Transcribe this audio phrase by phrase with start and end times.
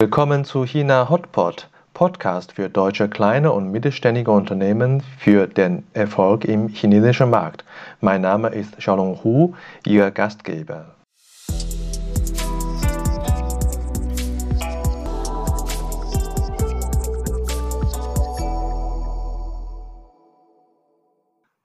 [0.00, 6.68] Willkommen zu China Hotpot, Podcast für deutsche kleine und mittelständige Unternehmen für den Erfolg im
[6.68, 7.64] chinesischen Markt.
[8.00, 10.94] Mein Name ist Xiaolong Hu, Ihr Gastgeber.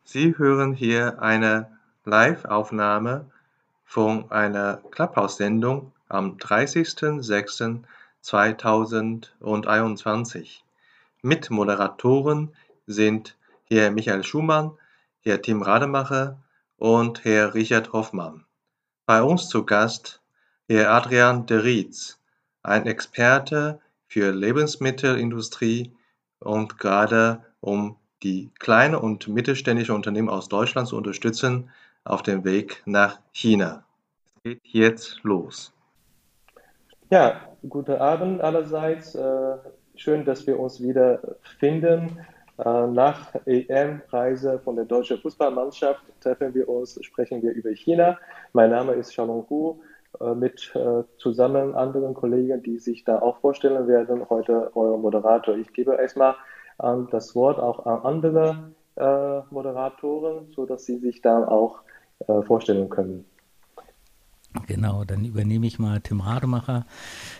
[0.05, 1.67] Sie hören hier eine
[2.03, 3.27] Live-Aufnahme
[3.85, 7.83] von einer Clubhouse-Sendung am 30.06.
[8.23, 10.63] 2021.
[11.21, 12.55] Mitmoderatoren
[12.87, 14.71] sind Herr Michael Schumann,
[15.21, 16.41] Herr Tim Rademacher
[16.77, 18.45] und Herr Richard Hoffmann.
[19.05, 20.21] Bei uns zu Gast
[20.67, 22.19] Herr Adrian de Rietz,
[22.63, 25.91] ein Experte für Lebensmittelindustrie
[26.39, 31.69] und gerade um die kleine und mittelständische Unternehmen aus Deutschland zu unterstützen
[32.05, 33.83] auf dem Weg nach China.
[34.25, 35.73] Es geht jetzt los.
[37.09, 39.15] Ja, guten Abend allerseits.
[39.15, 39.57] Äh,
[39.95, 41.19] schön, dass wir uns wieder
[41.59, 42.19] finden.
[42.57, 48.17] Äh, nach EM-Reise von der deutschen Fußballmannschaft treffen wir uns, sprechen wir über China.
[48.53, 49.81] Mein Name ist Xiaolong Hu,
[50.19, 50.73] äh, mit
[51.17, 54.29] zusammen anderen Kollegen, die sich da auch vorstellen werden.
[54.29, 55.55] Heute euer Moderator.
[55.55, 56.35] Ich gebe erstmal
[57.11, 61.81] das Wort auch an andere Moderatoren, sodass sie sich dann auch
[62.47, 63.25] vorstellen können.
[64.67, 66.85] Genau, dann übernehme ich mal Tim Rademacher,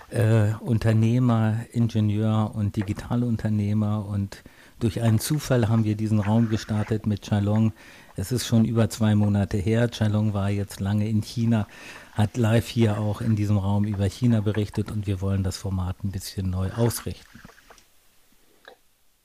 [0.09, 4.43] äh, Unternehmer, Ingenieur und Digitalunternehmer und
[4.79, 7.71] durch einen Zufall haben wir diesen Raum gestartet mit Chalong.
[8.17, 9.89] Es ist schon über zwei Monate her.
[9.89, 11.67] Chalong war jetzt lange in China,
[12.13, 16.03] hat live hier auch in diesem Raum über China berichtet und wir wollen das Format
[16.03, 17.39] ein bisschen neu ausrichten.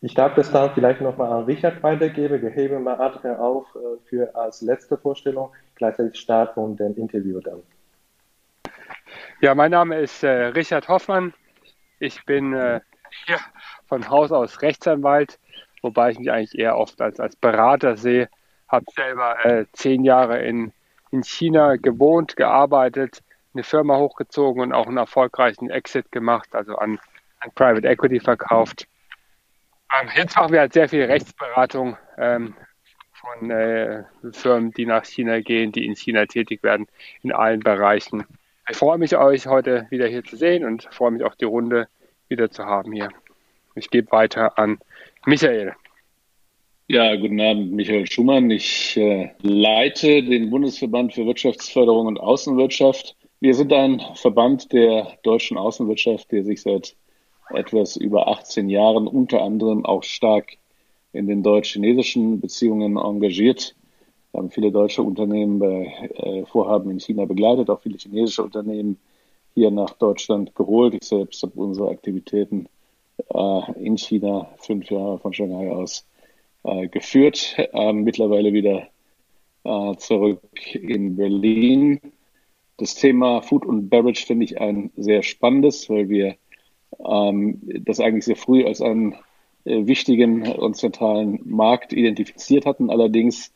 [0.00, 2.40] Ich darf das dann vielleicht nochmal an Richard weitergeben.
[2.40, 7.40] Wir heben mal Adrian auf äh, für als letzte Vorstellung, gleichzeitig Start von dem Interview
[7.40, 7.62] dann.
[9.40, 11.32] Ja, mein Name ist äh, Richard Hoffmann.
[12.00, 12.80] Ich bin äh,
[13.24, 13.38] hier
[13.86, 15.38] von Haus aus Rechtsanwalt,
[15.80, 18.28] wobei ich mich eigentlich eher oft als, als Berater sehe.
[18.66, 20.72] Habe selber äh, zehn Jahre in,
[21.12, 23.22] in China gewohnt, gearbeitet,
[23.54, 26.98] eine Firma hochgezogen und auch einen erfolgreichen Exit gemacht, also an,
[27.38, 28.88] an Private Equity verkauft.
[30.00, 32.56] Ähm, jetzt machen wir halt sehr viel Rechtsberatung ähm,
[33.12, 34.02] von äh,
[34.32, 36.88] Firmen, die nach China gehen, die in China tätig werden,
[37.22, 38.26] in allen Bereichen.
[38.70, 41.88] Ich freue mich, euch heute wieder hier zu sehen und freue mich auch, die Runde
[42.28, 43.08] wieder zu haben hier.
[43.74, 44.78] Ich gebe weiter an
[45.24, 45.72] Michael.
[46.86, 48.50] Ja, guten Abend, Michael Schumann.
[48.50, 53.16] Ich äh, leite den Bundesverband für Wirtschaftsförderung und Außenwirtschaft.
[53.40, 56.94] Wir sind ein Verband der deutschen Außenwirtschaft, der sich seit
[57.50, 60.58] etwas über 18 Jahren unter anderem auch stark
[61.14, 63.74] in den deutsch-chinesischen Beziehungen engagiert.
[64.32, 68.98] Wir haben viele deutsche Unternehmen bei äh, Vorhaben in China begleitet, auch viele chinesische Unternehmen
[69.54, 70.94] hier nach Deutschland geholt.
[70.94, 72.68] Ich selbst habe unsere Aktivitäten
[73.32, 76.06] äh, in China fünf Jahre von Shanghai aus
[76.64, 78.88] äh, geführt, ähm, mittlerweile wieder
[79.64, 80.42] äh, zurück
[80.74, 82.00] in Berlin.
[82.76, 86.36] Das Thema Food und Beverage finde ich ein sehr spannendes, weil wir
[87.04, 89.14] ähm, das eigentlich sehr früh als einen
[89.64, 92.90] äh, wichtigen und zentralen Markt identifiziert hatten.
[92.90, 93.52] Allerdings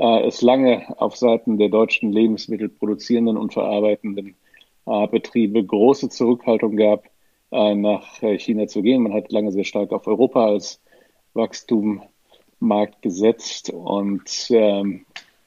[0.00, 4.34] äh, es lange auf Seiten der deutschen Lebensmittelproduzierenden und verarbeitenden
[4.86, 7.04] äh, Betriebe große Zurückhaltung gab,
[7.52, 9.02] äh, nach China zu gehen.
[9.02, 10.80] Man hat lange sehr stark auf Europa als
[11.34, 15.04] Wachstummarkt gesetzt und ähm,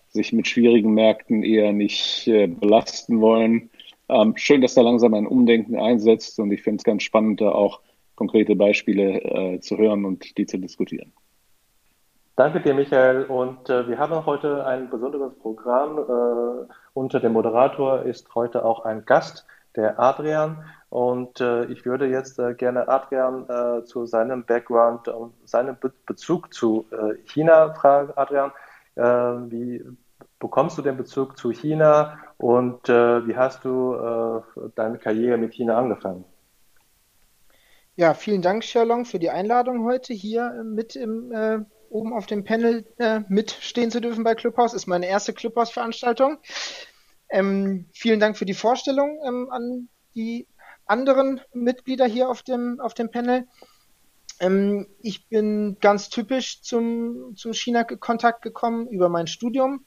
[0.10, 3.70] sich mit schwierigen Märkten eher nicht äh, belasten wollen.
[4.10, 7.52] Ähm, schön, dass da langsam ein Umdenken einsetzt und ich finde es ganz spannend, da
[7.52, 7.82] auch
[8.16, 11.12] konkrete Beispiele äh, zu hören und die zu diskutieren.
[12.36, 13.26] Danke dir, Michael.
[13.26, 16.00] Und äh, wir haben heute ein besonderes Programm.
[16.00, 19.46] Äh, unter dem Moderator ist heute auch ein Gast,
[19.76, 20.66] der Adrian.
[20.90, 25.92] Und äh, ich würde jetzt äh, gerne Adrian äh, zu seinem Background und seinem Be
[26.08, 28.14] Bezug zu äh, China fragen.
[28.16, 28.52] Adrian,
[28.96, 29.84] wie
[30.38, 34.44] bekommst du den Bezug zu China und wie hast du
[34.76, 36.26] deine Karriere mit China angefangen?
[37.96, 42.86] Ja, vielen Dank, Sherlong, für die Einladung heute hier mit im oben auf dem Panel
[42.98, 44.74] äh, mitstehen zu dürfen bei Clubhouse.
[44.74, 46.38] Ist meine erste Clubhouse-Veranstaltung.
[47.30, 50.48] Ähm, vielen Dank für die Vorstellung ähm, an die
[50.86, 53.48] anderen Mitglieder hier auf dem, auf dem Panel.
[54.40, 59.86] Ähm, ich bin ganz typisch zum, zum China-Kontakt gekommen über mein Studium.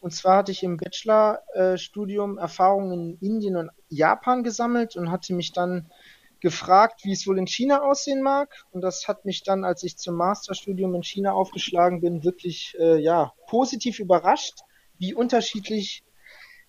[0.00, 5.32] Und zwar hatte ich im Bachelorstudium äh, Erfahrungen in Indien und Japan gesammelt und hatte
[5.32, 5.92] mich dann
[6.42, 8.64] gefragt, wie es wohl in China aussehen mag.
[8.72, 12.98] Und das hat mich dann, als ich zum Masterstudium in China aufgeschlagen bin, wirklich äh,
[13.00, 14.58] ja positiv überrascht,
[14.98, 16.04] wie unterschiedlich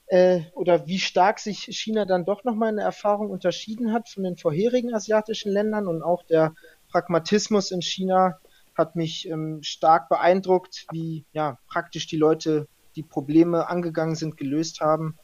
[0.07, 4.23] äh, oder wie stark sich China dann doch nochmal in der Erfahrung unterschieden hat von
[4.23, 6.53] den vorherigen asiatischen Ländern und auch der
[6.91, 8.39] Pragmatismus in China
[8.75, 14.81] hat mich ähm, stark beeindruckt, wie ja, praktisch die Leute die Probleme angegangen sind, gelöst
[14.81, 15.17] haben.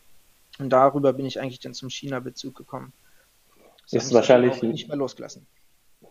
[0.57, 2.93] Und darüber bin ich eigentlich dann zum China-Bezug gekommen.
[3.91, 5.47] Ist wahrscheinlich nicht mehr losgelassen.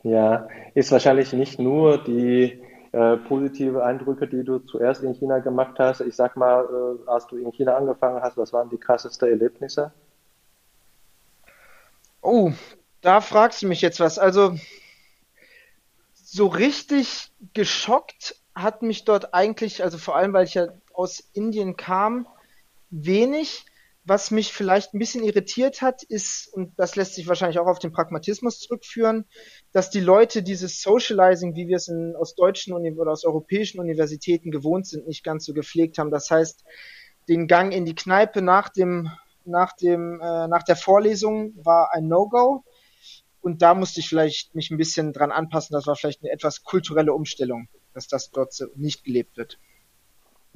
[0.03, 2.61] Ja, ist wahrscheinlich nicht nur die
[2.93, 6.01] äh, positive Eindrücke, die du zuerst in China gemacht hast.
[6.01, 9.93] Ich sag mal, äh, als du in China angefangen hast, was waren die krassesten Erlebnisse?
[12.23, 12.53] Oh,
[13.01, 14.19] da fragst du mich jetzt was.
[14.19, 14.57] Also
[16.15, 21.77] so richtig geschockt hat mich dort eigentlich, also vor allem, weil ich ja aus Indien
[21.77, 22.27] kam,
[22.91, 23.65] wenig.
[24.09, 27.79] Was mich vielleicht ein bisschen irritiert hat, ist, und das lässt sich wahrscheinlich auch auf
[27.79, 29.27] den Pragmatismus zurückführen,
[29.73, 34.51] dass die Leute dieses Socializing, wie wir es in, aus deutschen oder aus europäischen Universitäten
[34.51, 36.11] gewohnt sind, nicht ganz so gepflegt haben.
[36.11, 36.65] Das heißt,
[37.29, 39.11] den Gang in die Kneipe nach dem,
[39.45, 42.65] nach dem, äh, nach der Vorlesung war ein No-Go.
[43.43, 45.75] Und da musste ich vielleicht mich ein bisschen dran anpassen.
[45.75, 49.59] Das war vielleicht eine etwas kulturelle Umstellung, dass das dort nicht gelebt wird.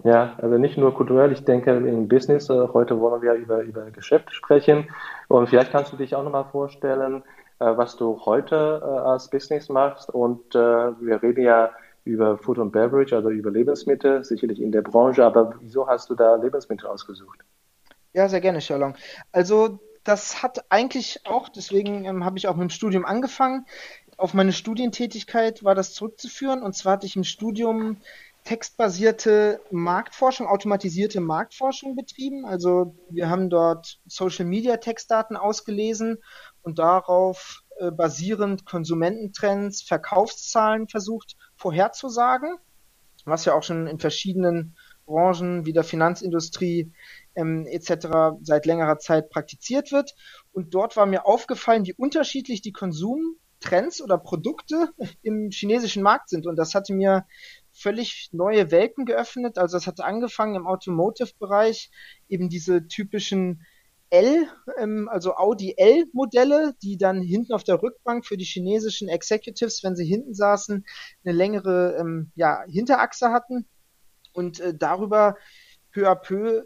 [0.04, 2.50] Ja, also nicht nur kulturell, ich denke im Business.
[2.50, 4.90] Äh, heute wollen wir über, über Geschäft sprechen.
[5.28, 7.22] Und vielleicht kannst du dich auch nochmal vorstellen,
[7.60, 10.10] äh, was du heute äh, als Business machst.
[10.10, 11.70] Und wir reden ja
[12.04, 15.24] über Food and Beverage, also über Lebensmittel, sicherlich in der Branche.
[15.24, 17.38] Aber wieso hast du da Lebensmittel ausgesucht?
[18.12, 18.96] Ja, sehr gerne, Sherlong.
[19.30, 23.66] Also das hat eigentlich auch, deswegen ähm, habe ich auch mit dem Studium angefangen.
[24.16, 26.62] Auf meine Studientätigkeit war das zurückzuführen.
[26.62, 27.98] Und zwar hatte ich im Studium
[28.44, 32.44] textbasierte Marktforschung, automatisierte Marktforschung betrieben.
[32.44, 36.18] Also wir haben dort Social Media Textdaten ausgelesen
[36.62, 42.56] und darauf äh, basierend Konsumententrends, Verkaufszahlen versucht vorherzusagen,
[43.24, 46.92] was ja auch schon in verschiedenen Branchen wie der Finanzindustrie
[47.34, 48.38] ähm, etc.
[48.42, 50.14] seit längerer Zeit praktiziert wird.
[50.52, 54.90] Und dort war mir aufgefallen, wie unterschiedlich die Konsumtrends oder Produkte
[55.22, 56.46] im chinesischen Markt sind.
[56.46, 57.26] Und das hatte mir
[57.72, 59.58] völlig neue Welten geöffnet.
[59.58, 61.90] Also es hat angefangen im Automotive-Bereich,
[62.28, 63.64] eben diese typischen
[64.10, 64.46] L,
[64.78, 69.96] ähm, also Audi L-Modelle, die dann hinten auf der Rückbank für die chinesischen Executives, wenn
[69.96, 70.84] sie hinten saßen,
[71.24, 73.66] eine längere ähm, ja, Hinterachse hatten.
[74.34, 75.36] Und äh, darüber
[75.92, 76.64] peu à peu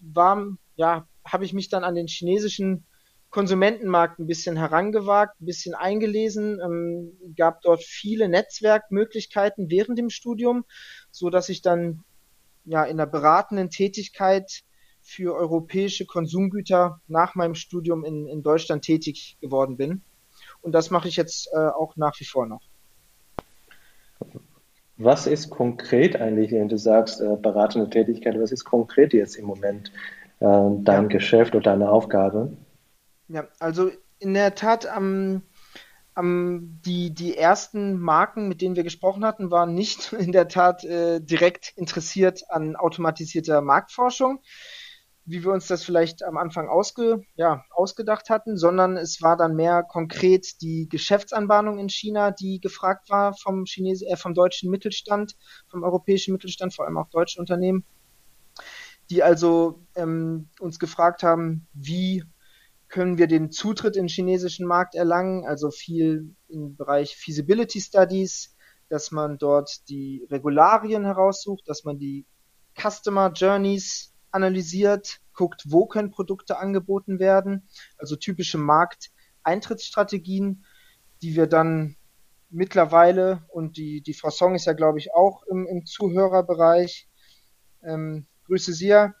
[0.00, 2.86] war, ja, habe ich mich dann an den chinesischen
[3.30, 10.64] Konsumentenmarkt ein bisschen herangewagt, ein bisschen eingelesen, ähm, gab dort viele Netzwerkmöglichkeiten während dem Studium,
[11.10, 12.04] so dass ich dann
[12.64, 14.62] ja in der beratenden Tätigkeit
[15.02, 20.02] für europäische Konsumgüter nach meinem Studium in, in Deutschland tätig geworden bin.
[20.62, 22.62] Und das mache ich jetzt äh, auch nach wie vor noch.
[24.98, 29.44] Was ist konkret eigentlich, wenn du sagst, äh, beratende Tätigkeit, was ist konkret jetzt im
[29.44, 29.92] Moment
[30.40, 31.08] äh, dein ja.
[31.08, 32.56] Geschäft oder deine Aufgabe?
[33.28, 35.42] Ja, also in der Tat am,
[36.14, 40.84] am die, die ersten Marken, mit denen wir gesprochen hatten, waren nicht in der Tat
[40.84, 44.40] äh, direkt interessiert an automatisierter Marktforschung,
[45.24, 49.56] wie wir uns das vielleicht am Anfang ausge, ja, ausgedacht hatten, sondern es war dann
[49.56, 55.34] mehr konkret die Geschäftsanbahnung in China, die gefragt war vom Chines äh, vom deutschen Mittelstand,
[55.68, 57.84] vom europäischen Mittelstand, vor allem auch deutsche Unternehmen,
[59.10, 62.22] die also ähm, uns gefragt haben, wie
[62.88, 68.56] können wir den Zutritt in den chinesischen Markt erlangen, also viel im Bereich Feasibility Studies,
[68.88, 72.26] dass man dort die Regularien heraussucht, dass man die
[72.80, 80.64] Customer Journeys analysiert, guckt, wo können Produkte angeboten werden, also typische Markteintrittsstrategien,
[81.22, 81.96] die wir dann
[82.50, 87.08] mittlerweile, und die, die Frau Song ist ja, glaube ich, auch im, im Zuhörerbereich,
[87.82, 89.14] ähm, grüße Sie ja,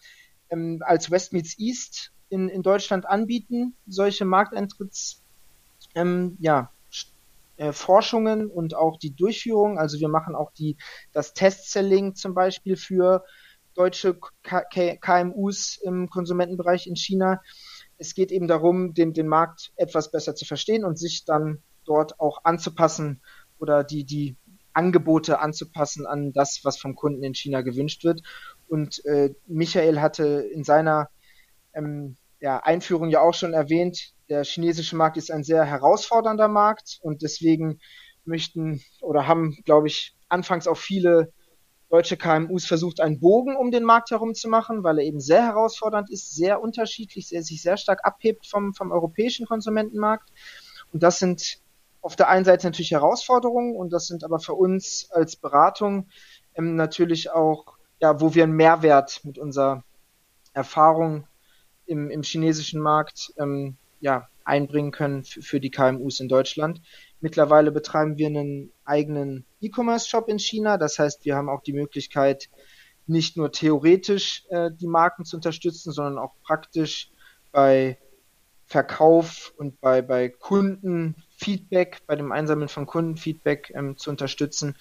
[0.50, 5.22] ähm, als West Meets East in, in Deutschland anbieten, solche Markteintritts,
[5.94, 6.70] ähm, ja,
[7.56, 9.78] äh, Forschungen und auch die Durchführung.
[9.78, 10.76] Also wir machen auch die,
[11.12, 13.24] das Testselling zum Beispiel für
[13.74, 14.64] deutsche K
[14.96, 17.42] KMUs im Konsumentenbereich in China.
[17.98, 22.20] Es geht eben darum, den, den Markt etwas besser zu verstehen und sich dann dort
[22.20, 23.22] auch anzupassen
[23.58, 24.36] oder die, die
[24.72, 28.20] Angebote anzupassen an das, was vom Kunden in China gewünscht wird.
[28.68, 31.08] Und äh, Michael hatte in seiner
[31.76, 36.98] ähm, ja, Einführung ja auch schon erwähnt, der chinesische Markt ist ein sehr herausfordernder Markt
[37.02, 37.80] und deswegen
[38.24, 41.32] möchten oder haben, glaube ich, anfangs auch viele
[41.88, 45.44] deutsche KMUs versucht, einen Bogen um den Markt herum zu machen, weil er eben sehr
[45.44, 50.30] herausfordernd ist, sehr unterschiedlich, sehr, sich sehr stark abhebt vom, vom europäischen Konsumentenmarkt.
[50.92, 51.60] Und das sind
[52.00, 56.08] auf der einen Seite natürlich Herausforderungen und das sind aber für uns als Beratung
[56.54, 59.84] ähm, natürlich auch, ja, wo wir einen Mehrwert mit unserer
[60.52, 61.26] Erfahrung
[61.86, 66.80] im, im chinesischen Markt ähm, ja, einbringen können für die KMUs in Deutschland.
[67.20, 70.78] Mittlerweile betreiben wir einen eigenen E-Commerce-Shop in China.
[70.78, 72.48] Das heißt, wir haben auch die Möglichkeit,
[73.06, 77.10] nicht nur theoretisch äh, die Marken zu unterstützen, sondern auch praktisch
[77.52, 77.98] bei
[78.66, 84.76] Verkauf und bei, bei Kundenfeedback, bei dem Einsammeln von Kundenfeedback ähm, zu unterstützen.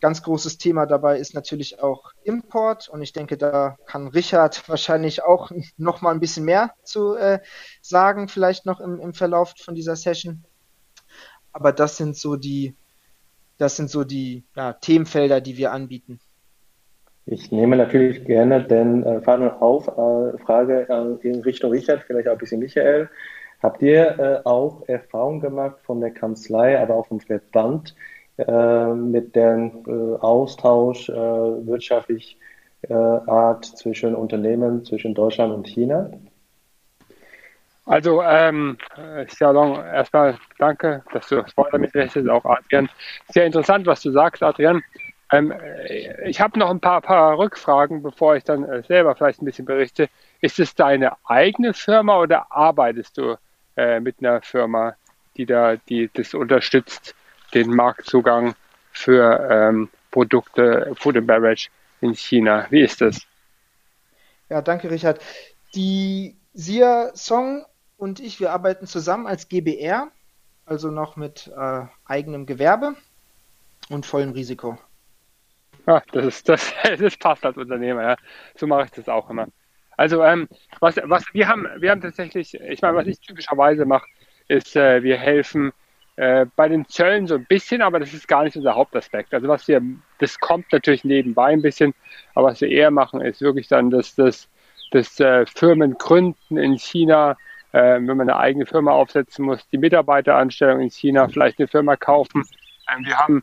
[0.00, 5.22] Ganz großes Thema dabei ist natürlich auch Import und ich denke, da kann Richard wahrscheinlich
[5.22, 7.40] auch noch mal ein bisschen mehr zu äh,
[7.80, 10.44] sagen, vielleicht noch im, im Verlauf von dieser Session.
[11.52, 12.76] Aber das sind so die,
[13.58, 16.18] das sind so die ja, Themenfelder, die wir anbieten.
[17.26, 19.88] Ich nehme natürlich gerne den äh, Faden auf.
[19.88, 23.08] Äh, Frage äh, in Richtung Richard, vielleicht auch ein bisschen Michael.
[23.62, 27.94] Habt ihr äh, auch Erfahrung gemacht von der Kanzlei, aber auch vom Verband
[28.36, 32.36] mit dem äh, Austausch äh, wirtschaftlich
[32.82, 36.10] äh, Art zwischen Unternehmen, zwischen Deutschland und China?
[37.86, 38.78] Also, ähm,
[39.26, 42.88] Xiaolong, erstmal danke, dass du das Wort damit rechnest, auch Adrian.
[43.28, 44.82] Sehr interessant, was du sagst, Adrian.
[45.30, 45.52] Ähm,
[46.24, 49.64] ich habe noch ein paar, paar Rückfragen, bevor ich dann äh, selber vielleicht ein bisschen
[49.64, 50.08] berichte.
[50.40, 53.36] Ist es deine eigene Firma oder arbeitest du
[53.76, 54.94] äh, mit einer Firma,
[55.36, 57.14] die da, die das unterstützt,
[57.54, 58.54] den Marktzugang
[58.92, 61.68] für ähm, Produkte, Food and Beverage
[62.00, 62.66] in China?
[62.70, 63.20] Wie ist das?
[64.48, 65.20] Ja, danke, Richard.
[65.74, 67.64] Die Sia Song
[67.96, 70.08] und ich, wir arbeiten zusammen als GBR,
[70.66, 72.94] also noch mit äh, eigenem Gewerbe
[73.88, 74.78] und vollem Risiko.
[75.86, 78.16] Ja, das ist das, das passt als Unternehmer, ja.
[78.56, 79.48] So mache ich das auch immer.
[79.96, 80.48] Also ähm,
[80.80, 84.06] was, was wir haben, wir haben tatsächlich, ich meine, was ich typischerweise mache,
[84.48, 85.72] ist, äh, wir helfen
[86.16, 89.34] äh, bei den Zöllen so ein bisschen, aber das ist gar nicht unser Hauptaspekt.
[89.34, 89.82] Also was wir,
[90.18, 91.94] das kommt natürlich nebenbei ein bisschen,
[92.34, 94.48] aber was wir eher machen, ist wirklich dann das, das,
[94.90, 97.36] das äh, Firmengründen in China,
[97.72, 101.96] äh, wenn man eine eigene Firma aufsetzen muss, die Mitarbeiteranstellung in China, vielleicht eine Firma
[101.96, 102.44] kaufen.
[102.92, 103.42] Ähm, wir haben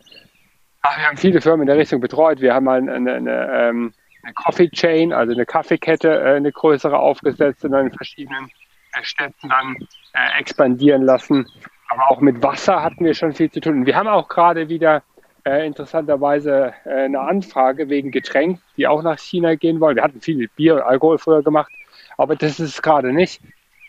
[0.81, 2.41] Ach, wir haben viele Firmen in der Richtung betreut.
[2.41, 6.97] Wir haben eine, eine, eine, ähm, eine Coffee Chain, also eine Kaffeekette, äh, eine größere
[6.97, 8.49] aufgesetzt und dann in verschiedenen
[8.93, 9.75] äh, Städten dann
[10.13, 11.47] äh, expandieren lassen.
[11.91, 13.79] Aber auch mit Wasser hatten wir schon viel zu tun.
[13.79, 15.03] Und wir haben auch gerade wieder
[15.45, 19.97] äh, interessanterweise äh, eine Anfrage wegen Getränk, die auch nach China gehen wollen.
[19.97, 21.69] Wir hatten viel Bier und Alkohol früher gemacht,
[22.17, 23.41] aber das ist gerade nicht.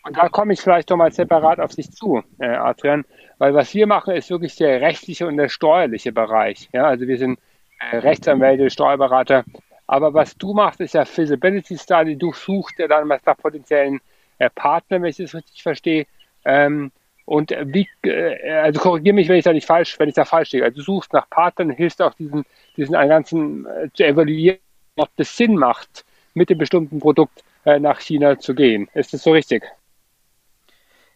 [0.03, 3.05] Und da komme ich vielleicht noch mal separat auf dich zu, äh, Adrian,
[3.39, 6.69] weil was wir machen, ist wirklich der rechtliche und der steuerliche Bereich.
[6.73, 7.39] Ja, also wir sind
[7.79, 9.45] äh, Rechtsanwälte, Steuerberater.
[9.87, 12.17] Aber was du machst, ist ja Feasibility Study.
[12.17, 14.01] Du suchst ja dann nach potenziellen
[14.39, 16.07] äh, Partnern, wenn ich das richtig verstehe.
[16.45, 16.91] Ähm,
[17.25, 20.49] und wie, äh, also korrigiere mich, wenn ich da nicht falsch, wenn ich da falsch
[20.49, 20.65] stehe.
[20.65, 22.45] Also du suchst nach Partnern, hilfst auch diesen,
[22.77, 24.59] diesen ganzen äh, zu evaluieren,
[24.97, 28.89] ob das Sinn macht, mit dem bestimmten Produkt äh, nach China zu gehen.
[28.95, 29.65] Ist das so richtig?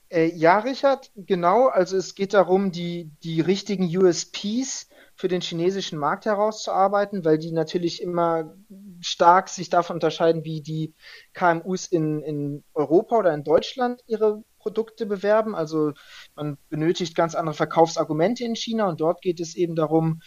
[0.09, 1.67] Äh, ja, Richard, genau.
[1.67, 7.51] Also es geht darum, die, die richtigen USPs für den chinesischen Markt herauszuarbeiten, weil die
[7.51, 8.55] natürlich immer
[9.01, 10.95] stark sich davon unterscheiden, wie die
[11.33, 15.55] KMUs in, in Europa oder in Deutschland ihre Produkte bewerben.
[15.55, 15.93] Also
[16.35, 20.23] man benötigt ganz andere Verkaufsargumente in China und dort geht es eben darum,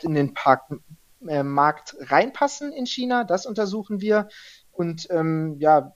[0.00, 0.62] in den Park,
[1.28, 3.24] äh, Markt reinpassen in China.
[3.24, 4.28] Das untersuchen wir
[4.70, 5.92] und ähm, ja,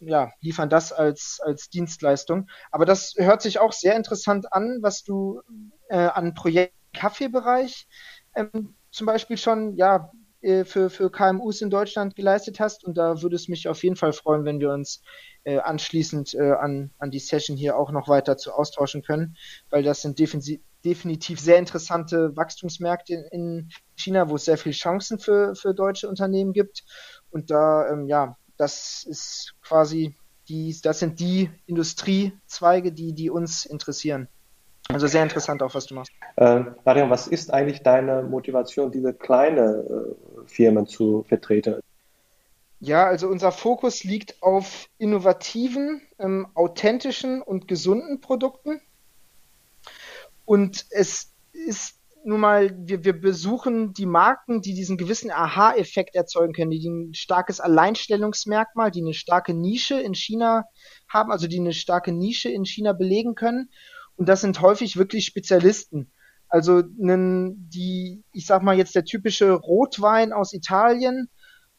[0.00, 2.50] ja, liefern das als, als Dienstleistung.
[2.70, 5.40] Aber das hört sich auch sehr interessant an, was du
[5.88, 7.88] äh, an Projekt Kaffeebereich
[8.34, 12.84] ähm, zum Beispiel schon ja, äh, für, für KMUs in Deutschland geleistet hast.
[12.84, 15.02] Und da würde es mich auf jeden Fall freuen, wenn wir uns
[15.48, 19.36] äh, anschließend äh, an, an die Session hier auch noch weiter zu austauschen können,
[19.70, 24.74] weil das sind definitiv definitiv sehr interessante Wachstumsmärkte in, in China, wo es sehr viele
[24.74, 26.84] Chancen für, für deutsche Unternehmen gibt.
[27.30, 30.14] Und da, ähm, ja, das ist quasi
[30.48, 34.28] die, das sind die Industriezweige, die, die uns interessieren.
[34.88, 36.12] Also sehr interessant auch, was du machst.
[36.36, 41.80] Äh, Marian, was ist eigentlich deine Motivation, diese kleine äh, Firmen zu vertreten?
[42.80, 48.80] Ja, also unser Fokus liegt auf innovativen, ähm, authentischen und gesunden Produkten.
[50.44, 56.52] Und es ist nun mal, wir, wir besuchen die Marken, die diesen gewissen Aha-Effekt erzeugen
[56.52, 60.64] können, die ein starkes Alleinstellungsmerkmal, die eine starke Nische in China
[61.08, 63.70] haben, also die eine starke Nische in China belegen können.
[64.16, 66.12] Und das sind häufig wirklich Spezialisten.
[66.48, 71.28] Also einen, die, ich sag mal jetzt der typische Rotwein aus Italien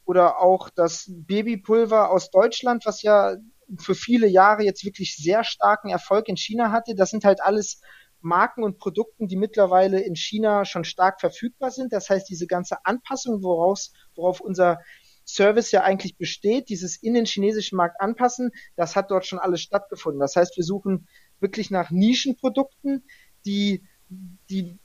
[0.09, 3.35] oder auch das Babypulver aus Deutschland, was ja
[3.77, 6.95] für viele Jahre jetzt wirklich sehr starken Erfolg in China hatte.
[6.95, 7.79] Das sind halt alles
[8.19, 11.93] Marken und Produkten, die mittlerweile in China schon stark verfügbar sind.
[11.93, 14.79] Das heißt, diese ganze Anpassung, woraus, worauf unser
[15.27, 19.61] Service ja eigentlich besteht, dieses in den chinesischen Markt anpassen, das hat dort schon alles
[19.61, 20.19] stattgefunden.
[20.19, 21.07] Das heißt, wir suchen
[21.39, 23.05] wirklich nach Nischenprodukten,
[23.45, 24.79] die, die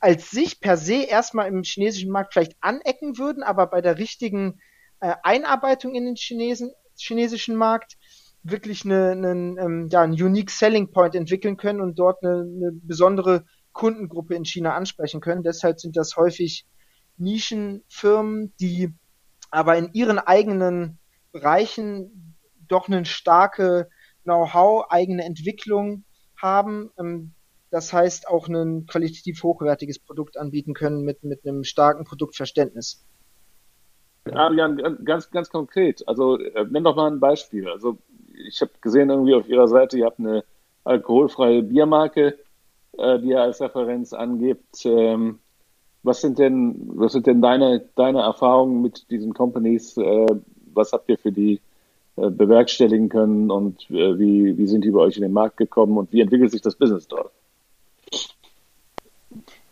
[0.00, 4.58] als sich per se erstmal im chinesischen Markt vielleicht anecken würden, aber bei der richtigen
[5.00, 7.96] äh, Einarbeitung in den Chinesen, chinesischen Markt
[8.42, 12.72] wirklich eine, eine, ähm, ja, einen unique Selling Point entwickeln können und dort eine, eine
[12.72, 15.42] besondere Kundengruppe in China ansprechen können.
[15.42, 16.66] Deshalb sind das häufig
[17.18, 18.94] Nischenfirmen, die
[19.50, 20.98] aber in ihren eigenen
[21.32, 22.36] Bereichen
[22.68, 23.88] doch eine starke
[24.24, 26.04] Know-how, eigene Entwicklung
[26.36, 26.90] haben.
[26.98, 27.34] Ähm,
[27.70, 33.04] das heißt auch ein qualitativ hochwertiges Produkt anbieten können mit, mit einem starken Produktverständnis.
[34.24, 37.68] Adrian, ganz, ganz konkret, also äh, nenn doch mal ein Beispiel.
[37.68, 37.98] Also
[38.48, 40.44] ich habe gesehen irgendwie auf Ihrer Seite, ihr habt eine
[40.84, 42.38] alkoholfreie Biermarke,
[42.98, 44.84] äh, die ihr als Referenz angibt.
[44.84, 45.38] Ähm,
[46.02, 49.96] was sind denn, was sind denn deine, deine Erfahrungen mit diesen Companies?
[49.96, 50.26] Äh,
[50.72, 51.60] was habt ihr für die
[52.16, 55.96] äh, bewerkstelligen können und äh, wie, wie sind die bei euch in den Markt gekommen
[55.98, 57.32] und wie entwickelt sich das Business dort?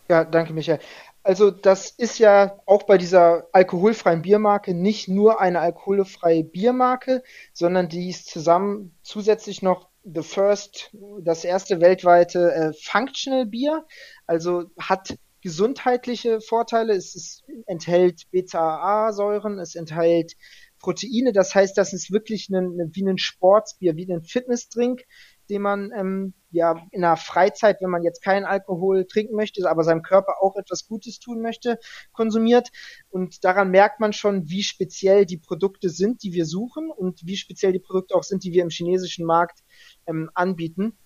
[0.09, 0.79] Ja, danke, Michael.
[1.21, 7.23] Also das ist ja auch bei dieser alkoholfreien Biermarke nicht nur eine alkoholfreie Biermarke,
[7.53, 13.85] sondern die ist zusammen zusätzlich noch the first, das erste weltweite äh, Functional Bier,
[14.25, 16.93] also hat gesundheitliche Vorteile.
[16.93, 20.35] Es, es enthält Beta-A-Säuren, es enthält
[20.79, 21.33] Proteine.
[21.33, 25.03] Das heißt, das ist wirklich ein, wie ein Sportsbier, wie ein Fitnessdrink,
[25.49, 29.83] den man ähm, ja in der Freizeit, wenn man jetzt keinen Alkohol trinken möchte, aber
[29.83, 31.79] seinem Körper auch etwas Gutes tun möchte,
[32.11, 32.69] konsumiert.
[33.09, 37.37] Und daran merkt man schon, wie speziell die Produkte sind, die wir suchen und wie
[37.37, 39.63] speziell die Produkte auch sind, die wir im chinesischen Markt
[40.07, 40.97] ähm, anbieten.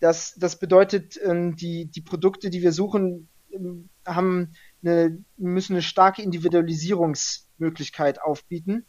[0.00, 5.82] Das, das bedeutet, ähm, die, die Produkte, die wir suchen, ähm, haben eine, müssen eine
[5.82, 8.86] starke Individualisierungsmöglichkeit aufbieten.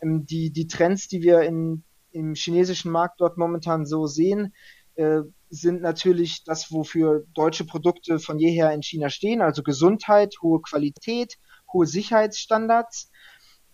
[0.00, 4.54] Ähm, die, die Trends, die wir in, im chinesischen Markt dort momentan so sehen,
[4.94, 10.60] äh, sind natürlich das, wofür deutsche Produkte von jeher in China stehen, also Gesundheit, hohe
[10.62, 11.34] Qualität,
[11.72, 13.10] hohe Sicherheitsstandards.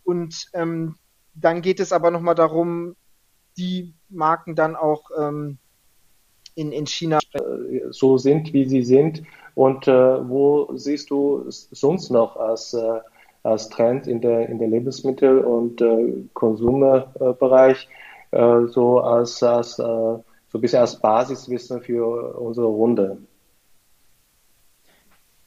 [0.04, 0.96] Und ähm,
[1.34, 2.96] dann geht es aber nochmal darum,
[3.56, 5.58] die Marken dann auch ähm,
[6.54, 7.18] in, in China
[7.90, 9.22] so sind, wie sie sind.
[9.54, 13.00] Und äh, wo siehst du sonst noch als, äh,
[13.42, 19.82] als Trend in der, in der Lebensmittel- und äh, Konsumbereich äh, so als, als äh,
[19.82, 23.18] so ein bisschen als Basiswissen für unsere Runde?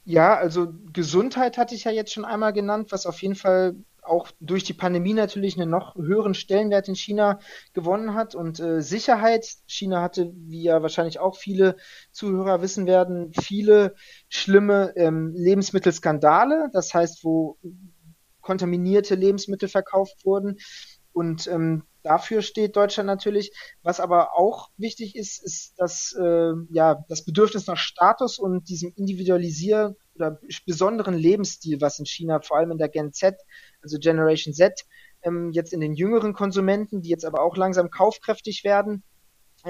[0.04, 4.30] Ja, also Gesundheit hatte ich ja jetzt schon einmal genannt, was auf jeden Fall auch
[4.38, 7.38] durch die Pandemie natürlich einen noch höheren Stellenwert in China
[7.72, 8.34] gewonnen hat.
[8.34, 11.76] Und äh, Sicherheit, China hatte, wie ja wahrscheinlich auch viele
[12.12, 13.94] Zuhörer wissen werden, viele
[14.28, 16.68] schlimme ähm, Lebensmittelskandale.
[16.72, 17.56] Das heißt, wo
[18.42, 20.58] kontaminierte Lebensmittel verkauft wurden.
[21.14, 23.50] Und ähm, dafür steht Deutschland natürlich.
[23.82, 28.92] Was aber auch wichtig ist, ist das, äh, ja, das Bedürfnis nach Status und diesem
[28.94, 33.34] Individualisieren oder besonderen Lebensstil, was in China vor allem in der Gen Z,
[33.82, 34.84] also Generation Z,
[35.22, 39.02] ähm, jetzt in den jüngeren Konsumenten, die jetzt aber auch langsam kaufkräftig werden,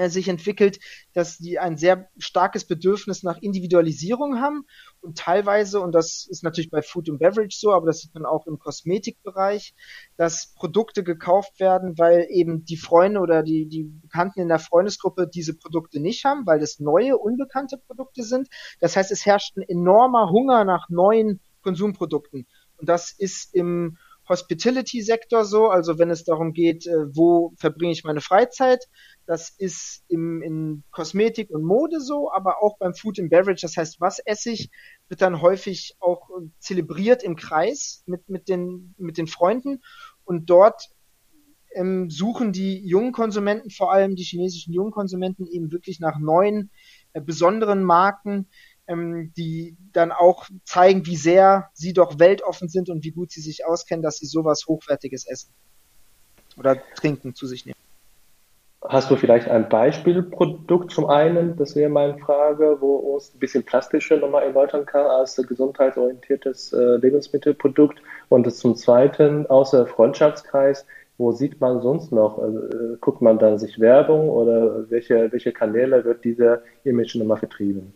[0.07, 0.79] sich entwickelt,
[1.13, 4.65] dass die ein sehr starkes Bedürfnis nach Individualisierung haben
[5.01, 8.25] und teilweise, und das ist natürlich bei Food and Beverage so, aber das sieht man
[8.25, 9.73] auch im Kosmetikbereich,
[10.17, 15.27] dass Produkte gekauft werden, weil eben die Freunde oder die, die Bekannten in der Freundesgruppe
[15.27, 18.49] diese Produkte nicht haben, weil das neue, unbekannte Produkte sind.
[18.79, 22.47] Das heißt, es herrscht ein enormer Hunger nach neuen Konsumprodukten.
[22.77, 28.03] Und das ist im Hospitality-Sektor so, also wenn es darum geht, äh, wo verbringe ich
[28.03, 28.85] meine Freizeit,
[29.25, 33.77] das ist im, in Kosmetik und Mode so, aber auch beim Food and Beverage, das
[33.77, 34.69] heißt, was esse ich,
[35.07, 39.81] wird dann häufig auch äh, zelebriert im Kreis mit, mit, den, mit den Freunden.
[40.23, 40.89] Und dort
[41.75, 46.71] ähm, suchen die jungen Konsumenten, vor allem die chinesischen jungen Konsumenten, eben wirklich nach neuen,
[47.13, 48.47] äh, besonderen Marken,
[48.87, 53.41] ähm, die dann auch zeigen, wie sehr sie doch weltoffen sind und wie gut sie
[53.41, 55.53] sich auskennen, dass sie sowas Hochwertiges essen
[56.57, 57.75] oder trinken zu sich nehmen.
[58.87, 63.63] Hast du vielleicht ein Beispielprodukt zum einen, das wäre meine Frage, wo uns ein bisschen
[63.63, 67.99] plastischer nochmal erläutern kann als gesundheitsorientiertes äh, Lebensmittelprodukt?
[68.29, 70.85] Und zum zweiten, außer Freundschaftskreis,
[71.17, 72.37] wo sieht man sonst noch?
[72.37, 77.93] Äh, guckt man dann sich Werbung oder welche, welche Kanäle wird dieser Image nochmal vertrieben?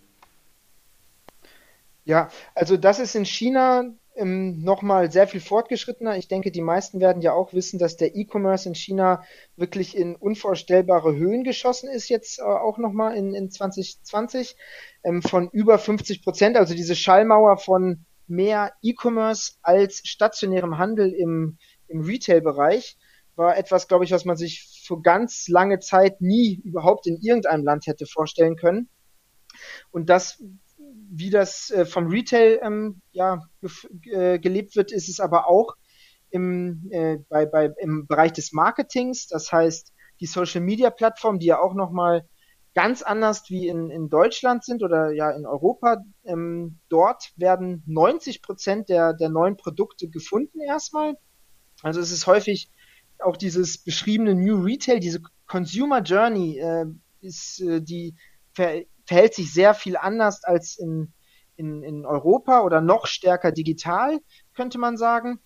[2.09, 3.83] Ja, also das ist in China
[4.15, 6.17] ähm, nochmal sehr viel fortgeschrittener.
[6.17, 9.23] Ich denke, die meisten werden ja auch wissen, dass der E-Commerce in China
[9.57, 14.55] wirklich in unvorstellbare Höhen geschossen ist, jetzt äh, auch nochmal in, in 2020
[15.03, 16.57] ähm, von über 50 Prozent.
[16.57, 22.97] Also diese Schallmauer von mehr E-Commerce als stationärem Handel im, im Retail-Bereich
[23.35, 27.65] war etwas, glaube ich, was man sich für ganz lange Zeit nie überhaupt in irgendeinem
[27.65, 28.89] Land hätte vorstellen können.
[29.91, 30.43] Und das,
[31.19, 33.41] wie das äh, vom Retail ähm, ja,
[34.11, 35.75] äh, gelebt wird, ist es aber auch
[36.29, 39.27] im, äh, bei, bei, im Bereich des Marketings.
[39.27, 42.27] Das heißt, die Social Media Plattformen, die ja auch nochmal
[42.73, 45.97] ganz anders wie in, in Deutschland sind oder ja in Europa.
[46.23, 51.17] Ähm, dort werden 90 Prozent der, der neuen Produkte gefunden erstmal.
[51.81, 52.69] Also es ist häufig
[53.19, 56.85] auch dieses beschriebene New Retail, diese Consumer Journey, äh,
[57.21, 58.15] ist, äh, die
[59.09, 61.13] verhält sich sehr viel anders als in,
[61.55, 64.19] in, in Europa oder noch stärker digital,
[64.53, 65.39] könnte man sagen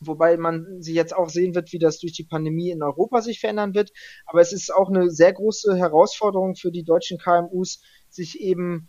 [0.00, 3.38] wobei man sie jetzt auch sehen wird, wie das durch die Pandemie in Europa sich
[3.38, 3.92] verändern wird.
[4.26, 8.88] Aber es ist auch eine sehr große Herausforderung für die deutschen KMUs, sich eben,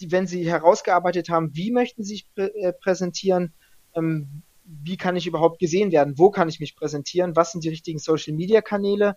[0.00, 3.54] wenn sie herausgearbeitet haben, wie möchten sie sich äh, präsentieren,
[3.94, 7.70] ähm, wie kann ich überhaupt gesehen werden, wo kann ich mich präsentieren, was sind die
[7.70, 9.16] richtigen Social-Media-Kanäle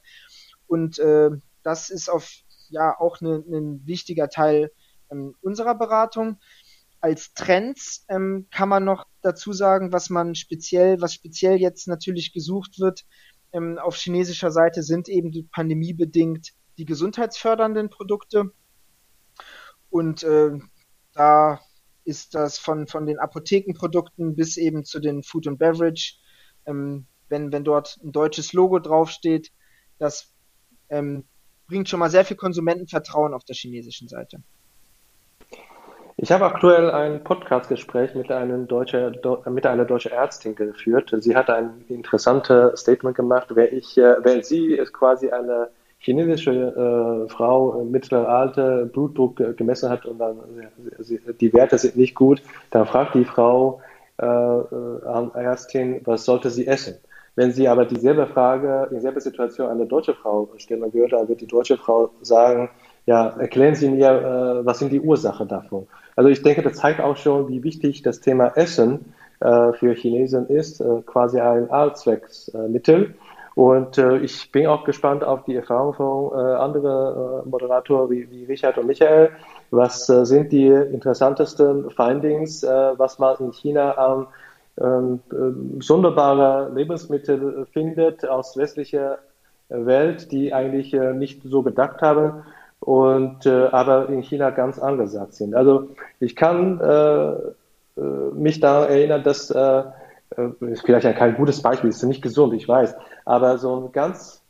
[0.67, 1.31] und äh,
[1.63, 2.29] das ist auf
[2.69, 4.71] ja auch ein ne, ne wichtiger Teil
[5.11, 6.37] ähm, unserer Beratung
[7.03, 12.31] als Trends ähm, kann man noch dazu sagen, was man speziell, was speziell jetzt natürlich
[12.31, 13.05] gesucht wird
[13.51, 18.51] ähm, auf chinesischer Seite, sind eben pandemiebedingt die gesundheitsfördernden Produkte.
[19.89, 20.51] Und äh,
[21.13, 21.59] da
[22.05, 26.15] ist das von, von den Apothekenprodukten bis eben zu den Food and Beverage,
[26.65, 29.51] ähm, wenn, wenn dort ein deutsches Logo draufsteht,
[29.99, 30.33] das
[30.89, 31.25] ähm,
[31.67, 34.37] bringt schon mal sehr viel Konsumentenvertrauen auf der chinesischen Seite.
[36.15, 41.13] Ich habe aktuell ein Podcastgespräch mit, mit einer deutschen Ärztin geführt.
[41.19, 43.47] Sie hat ein interessantes Statement gemacht.
[43.49, 49.89] Wer, ich, äh, wer sie ist quasi eine chinesische äh, Frau mittlere Alter, Blutdruck gemessen
[49.89, 50.37] hat und dann
[51.39, 53.81] die Werte sind nicht gut, dann fragt die Frau
[54.21, 56.95] äh, äh, Ärztin, was sollte sie essen?
[57.35, 61.41] Wenn sie aber dieselbe Frage, dieselbe Situation an eine deutsche Frau stellen würde, dann wird
[61.41, 62.69] die deutsche Frau sagen,
[63.05, 65.87] ja, erklären Sie mir, äh, was sind die Ursachen davon?
[66.15, 70.47] Also ich denke, das zeigt auch schon, wie wichtig das Thema Essen äh, für Chinesen
[70.47, 73.15] ist, äh, quasi ein Allzwecksmittel.
[73.55, 79.29] Und ich bin auch gespannt auf die Erfahrung von anderen Moderatoren wie, Richard und Michael.
[79.69, 84.25] Was sind die interessantesten Findings, was man in China äh,
[84.75, 89.19] sonderbare Lebensmittel findet aus westlicher
[89.69, 92.43] Welt, die eigentlich äh, nicht so gedacht haben
[92.79, 95.55] und äh, aber in China ganz angesagt sind.
[95.55, 98.01] Also ich kann äh,
[98.33, 99.51] mich da erinnern, dass
[100.61, 104.41] ist vielleicht kein gutes Beispiel, ist nicht gesund, ich weiß, aber so ein ganz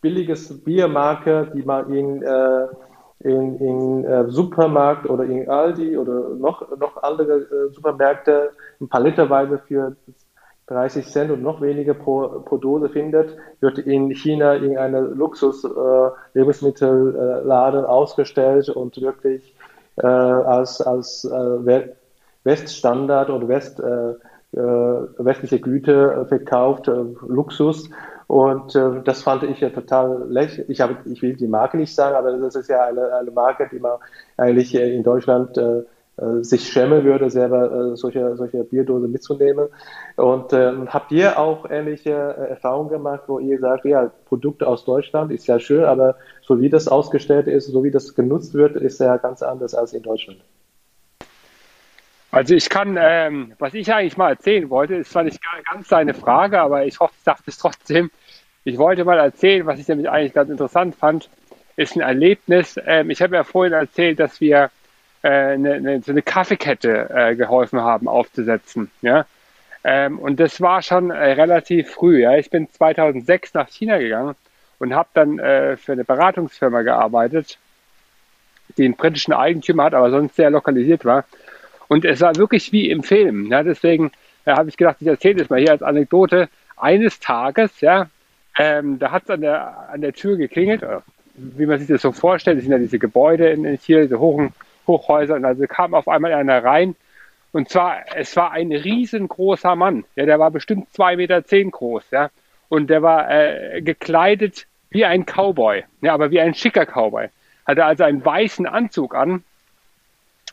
[0.00, 2.24] billiges Biermarke, die man in,
[3.20, 9.96] in, in äh, Supermarkt oder in Aldi oder noch, noch andere äh, Supermärkte Literweise für
[10.66, 17.84] 30 Cent und noch weniger pro, pro Dose findet, wird in China in einer Luxus-Lebensmittelladen
[17.84, 19.54] äh, ausgestellt und wirklich
[19.96, 21.90] äh, als, als äh,
[22.44, 24.14] Weststandard oder West, äh,
[24.52, 27.88] äh westliche Güte verkauft, äh, Luxus.
[28.26, 30.68] Und äh, das fand ich ja total lächerlich.
[30.68, 33.68] Ich, habe, ich will die Marke nicht sagen, aber das ist ja eine, eine Marke,
[33.70, 33.98] die man
[34.36, 35.82] eigentlich in Deutschland äh,
[36.18, 39.68] äh, sich schämen würde, selber äh, solche, solche Bierdose mitzunehmen.
[40.16, 44.84] Und ähm, habt ihr auch ähnliche äh, Erfahrungen gemacht, wo ihr sagt, ja, Produkte aus
[44.86, 48.76] Deutschland ist ja schön, aber so wie das ausgestellt ist, so wie das genutzt wird,
[48.76, 50.40] ist ja ganz anders als in Deutschland.
[52.36, 55.40] Also ich kann, ähm, was ich eigentlich mal erzählen wollte, ist zwar nicht
[55.72, 58.10] ganz seine Frage, aber ich hoffe, ich sage es trotzdem.
[58.62, 61.30] Ich wollte mal erzählen, was ich nämlich eigentlich ganz interessant fand,
[61.76, 62.78] ist ein Erlebnis.
[62.84, 64.70] Ähm, ich habe ja vorhin erzählt, dass wir
[65.22, 68.90] äh, eine, eine, so eine Kaffeekette äh, geholfen haben aufzusetzen.
[69.00, 69.24] Ja?
[69.82, 72.20] Ähm, und das war schon äh, relativ früh.
[72.20, 72.36] Ja?
[72.36, 74.34] Ich bin 2006 nach China gegangen
[74.78, 77.56] und habe dann äh, für eine Beratungsfirma gearbeitet,
[78.76, 81.24] die einen britischen Eigentümer hat, aber sonst sehr lokalisiert war.
[81.88, 83.50] Und es war wirklich wie im Film.
[83.50, 83.62] Ja?
[83.62, 84.10] Deswegen
[84.44, 86.48] äh, habe ich gedacht, ich erzähle das mal hier als Anekdote.
[86.76, 88.08] Eines Tages, ja,
[88.58, 90.82] ähm, da hat es an der, an der Tür geklingelt,
[91.36, 94.18] wie man sich das so vorstellt, das sind ja diese Gebäude in, in Chile, diese
[94.18, 94.52] hohen
[94.86, 95.44] Hochhäusern.
[95.44, 96.96] Also kam auf einmal einer rein.
[97.52, 100.04] Und zwar, es war ein riesengroßer Mann.
[100.14, 102.04] Ja, der war bestimmt zwei Meter zehn groß.
[102.10, 102.30] Ja,
[102.68, 105.84] und der war äh, gekleidet wie ein Cowboy.
[106.00, 107.28] Ja, aber wie ein schicker Cowboy.
[107.66, 109.42] Hatte also einen weißen Anzug an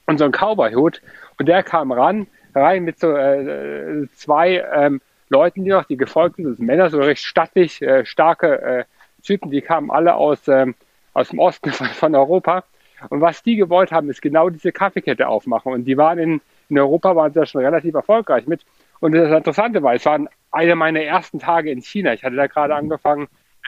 [0.06, 1.02] und so einen Cowboy-Hut.
[1.40, 6.38] Und der kam ran, rein mit so äh, zwei ähm, Leuten, die noch, die gefolgt
[6.38, 8.84] sind, Männer, so recht stattlich, äh, starke äh,
[9.24, 10.76] Typen, die kamen alle aus, ähm,
[11.14, 12.64] aus dem Osten von, von Europa.
[13.10, 15.74] Und was die gewollt haben, ist genau diese Kaffeekette aufmachen.
[15.74, 18.62] Und die waren in, in Europa waren sie ja schon relativ erfolgreich mit.
[19.00, 22.14] Und das Interessante war, es waren eine meiner ersten Tage in China.
[22.14, 23.28] Ich hatte da gerade angefangen,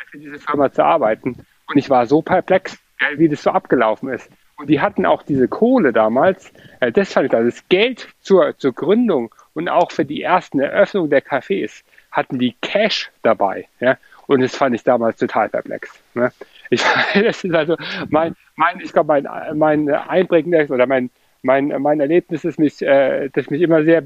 [0.10, 1.46] für diese Firma zu arbeiten.
[1.68, 2.78] Und ich war so perplex,
[3.18, 4.30] wie das so abgelaufen ist.
[4.58, 8.58] Und die hatten auch diese Kohle damals, äh, das fand ich, also das Geld zur,
[8.58, 13.68] zur Gründung und auch für die ersten Eröffnung der Cafés hatten die Cash dabei.
[13.80, 13.98] Ja?
[14.28, 15.92] Und das fand ich damals total perplex.
[16.14, 16.32] Ne?
[16.70, 17.76] Ich, das ist also
[18.10, 21.10] mein, mein ich glaube, mein, mein einprägendes oder mein,
[21.42, 24.04] mein, mein Erlebnis ist mich, äh, das mich immer sehr,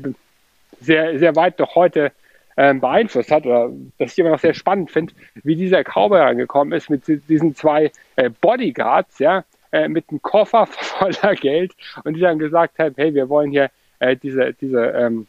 [0.82, 2.12] sehr, sehr weit noch heute
[2.58, 6.74] ähm, beeinflusst hat oder das ich immer noch sehr spannend finde, wie dieser Cowboy angekommen
[6.74, 12.22] ist mit diesen zwei äh, Bodyguards, ja, äh, mit einem Koffer voller Geld und die
[12.22, 15.28] dann gesagt haben, hey, wir wollen hier äh, diese, diese, ähm,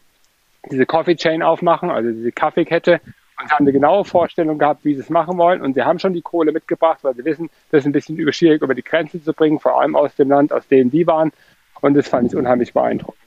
[0.71, 3.01] diese Coffee Chain aufmachen, also diese Kaffeekette
[3.43, 5.63] und haben eine genaue Vorstellung gehabt, wie sie es machen wollen.
[5.63, 8.63] Und sie haben schon die Kohle mitgebracht, weil sie wissen, das ist ein bisschen schwierig
[8.63, 11.33] über die Grenze zu bringen, vor allem aus dem Land, aus dem die waren.
[11.81, 13.19] Und das fand ich unheimlich beeindruckend.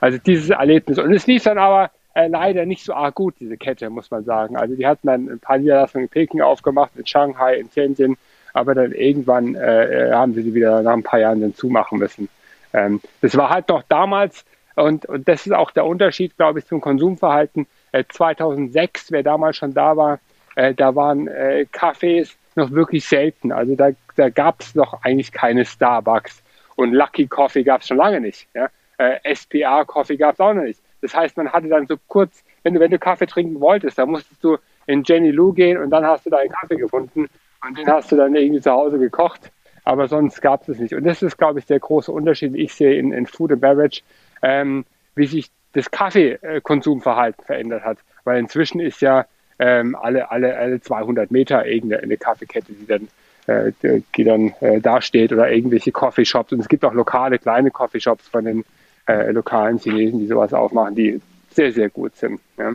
[0.00, 0.98] Also dieses Erlebnis.
[0.98, 4.24] Und es lief dann aber äh, leider nicht so arg gut, diese Kette, muss man
[4.24, 4.56] sagen.
[4.56, 8.16] Also die hatten dann ein paar Niederlassungen in Peking aufgemacht, in Shanghai, in Tianjin,
[8.52, 11.98] aber dann irgendwann äh, äh, haben sie sie wieder nach ein paar Jahren dann zumachen
[11.98, 12.28] müssen.
[12.72, 14.44] Ähm, das war halt noch damals,
[14.76, 17.66] und, und das ist auch der Unterschied, glaube ich, zum Konsumverhalten.
[17.92, 20.20] Äh, 2006, wer damals schon da war,
[20.56, 23.52] äh, da waren äh, Cafés noch wirklich selten.
[23.52, 26.42] Also da, da gab es noch eigentlich keine Starbucks.
[26.76, 28.48] Und Lucky Coffee gab es schon lange nicht.
[28.54, 28.68] Ja?
[28.98, 30.80] Äh, SPA Coffee gab es auch noch nicht.
[31.02, 34.10] Das heißt, man hatte dann so kurz, wenn du, wenn du Kaffee trinken wolltest, dann
[34.10, 37.28] musstest du in Jenny Lou gehen und dann hast du da einen Kaffee gefunden
[37.66, 39.50] und den hast du dann irgendwie zu Hause gekocht.
[39.84, 40.94] Aber sonst gab es es nicht.
[40.94, 44.02] Und das ist, glaube ich, der große Unterschied, ich sehe in, in Food and Beverage,
[44.42, 47.98] ähm, wie sich das Kaffeekonsumverhalten verändert hat.
[48.24, 49.26] Weil inzwischen ist ja
[49.58, 53.08] ähm, alle, alle, alle 200 Meter irgendeine Kaffeekette, die dann,
[53.46, 53.72] äh,
[54.16, 56.52] die dann äh, dasteht oder irgendwelche Coffeeshops.
[56.52, 58.64] Und es gibt auch lokale kleine Coffeeshops von den
[59.06, 61.20] äh, lokalen Chinesen, die sowas aufmachen, die
[61.50, 62.40] sehr, sehr gut sind.
[62.58, 62.74] Ja.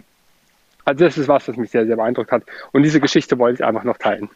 [0.85, 2.43] Also das ist was, was mich sehr, sehr beeindruckt hat.
[2.71, 4.29] Und diese Geschichte wollte ich einfach noch teilen.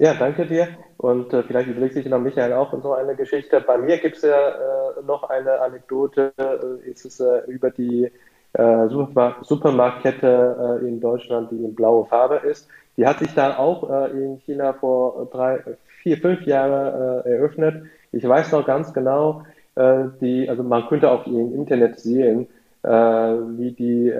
[0.00, 0.68] Ja, danke dir.
[0.96, 3.60] Und äh, vielleicht überlegt sich noch Michael auch so eine Geschichte.
[3.60, 6.32] Bei mir gibt es ja äh, noch eine Anekdote.
[6.38, 8.10] Äh, ist es äh, über die
[8.54, 12.66] äh, Supermarktkette äh, in Deutschland, die in blaue Farbe ist.
[12.96, 15.60] Die hat sich dann auch in China vor drei,
[16.02, 17.84] vier, fünf Jahren eröffnet.
[18.12, 19.44] Ich weiß noch ganz genau,
[20.20, 22.48] die, also man könnte auch im Internet sehen,
[22.82, 24.12] wie die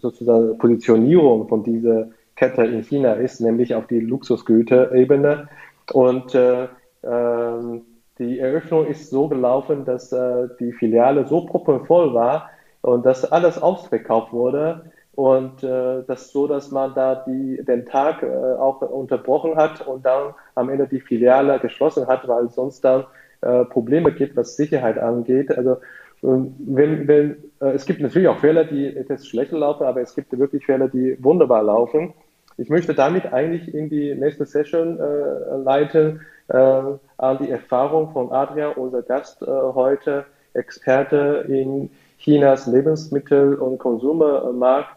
[0.00, 5.48] sozusagen Positionierung von dieser Kette in China ist, nämlich auf die Luxusgüterebene.
[5.92, 6.68] Und äh,
[7.02, 7.82] ähm,
[8.18, 12.50] die Eröffnung ist so gelaufen, dass äh, die Filiale so proppenvoll war
[12.82, 18.22] und dass alles ausverkauft wurde und äh, das so, dass man da die, den Tag
[18.22, 23.04] äh, auch unterbrochen hat und dann am Ende die Filiale geschlossen hat, weil sonst dann
[23.40, 25.56] äh, Probleme gibt, was Sicherheit angeht.
[25.56, 25.78] Also
[26.22, 30.38] wenn, wenn, äh, es gibt natürlich auch Fälle, die etwas schlechter laufen, aber es gibt
[30.38, 32.12] wirklich Fälle, die wunderbar laufen.
[32.58, 38.32] Ich möchte damit eigentlich in die nächste Session äh, leiten, äh, an die Erfahrung von
[38.32, 44.96] Adrian, unser Gast äh, heute, Experte in Chinas Lebensmittel- und Konsumermarkt,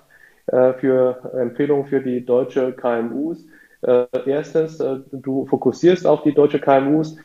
[0.51, 3.45] äh, für Empfehlungen für die deutsche KMUs.
[3.81, 7.17] Äh, erstens, äh, du fokussierst auf die deutsche KMUs.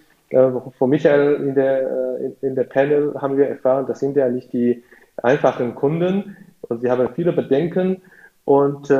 [0.78, 4.82] Von Michael in der, in der Panel haben wir erfahren, das sind ja nicht die
[5.22, 8.02] einfachen Kunden und sie haben viele Bedenken.
[8.44, 8.90] Und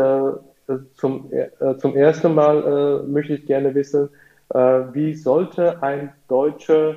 [0.69, 1.31] äh, zum,
[1.79, 4.11] zum ersten Mal möchte ich gerne wissen,
[4.49, 6.97] wie sollte ein deutscher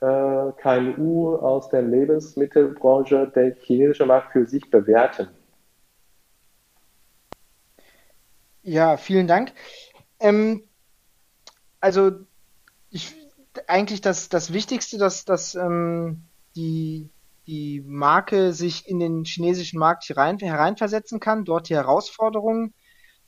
[0.00, 5.28] KMU aus der Lebensmittelbranche der chinesische Markt für sich bewerten?
[8.62, 9.52] Ja, vielen Dank.
[10.20, 10.62] Ähm,
[11.80, 12.10] also
[12.90, 13.14] ich
[13.66, 17.08] eigentlich das, das Wichtigste, dass, dass ähm, die,
[17.46, 22.74] die Marke sich in den chinesischen Markt herein, hereinversetzen kann, dort die Herausforderungen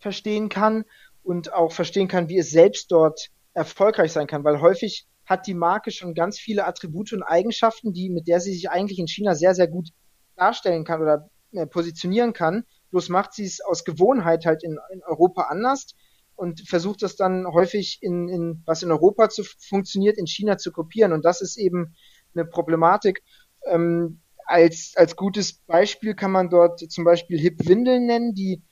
[0.01, 0.85] verstehen kann
[1.23, 5.55] und auch verstehen kann, wie es selbst dort erfolgreich sein kann, weil häufig hat die
[5.55, 9.35] Marke schon ganz viele Attribute und Eigenschaften, die, mit der sie sich eigentlich in China
[9.35, 9.91] sehr, sehr gut
[10.37, 12.65] darstellen kann oder äh, positionieren kann.
[12.91, 15.95] Bloß macht sie es aus Gewohnheit halt in, in Europa anders
[16.35, 20.73] und versucht das dann häufig in, in was in Europa zu funktioniert, in China zu
[20.73, 21.13] kopieren.
[21.13, 21.95] Und das ist eben
[22.35, 23.23] eine Problematik.
[23.67, 28.63] Ähm, als, als gutes Beispiel kann man dort zum Beispiel Hip Windeln nennen, die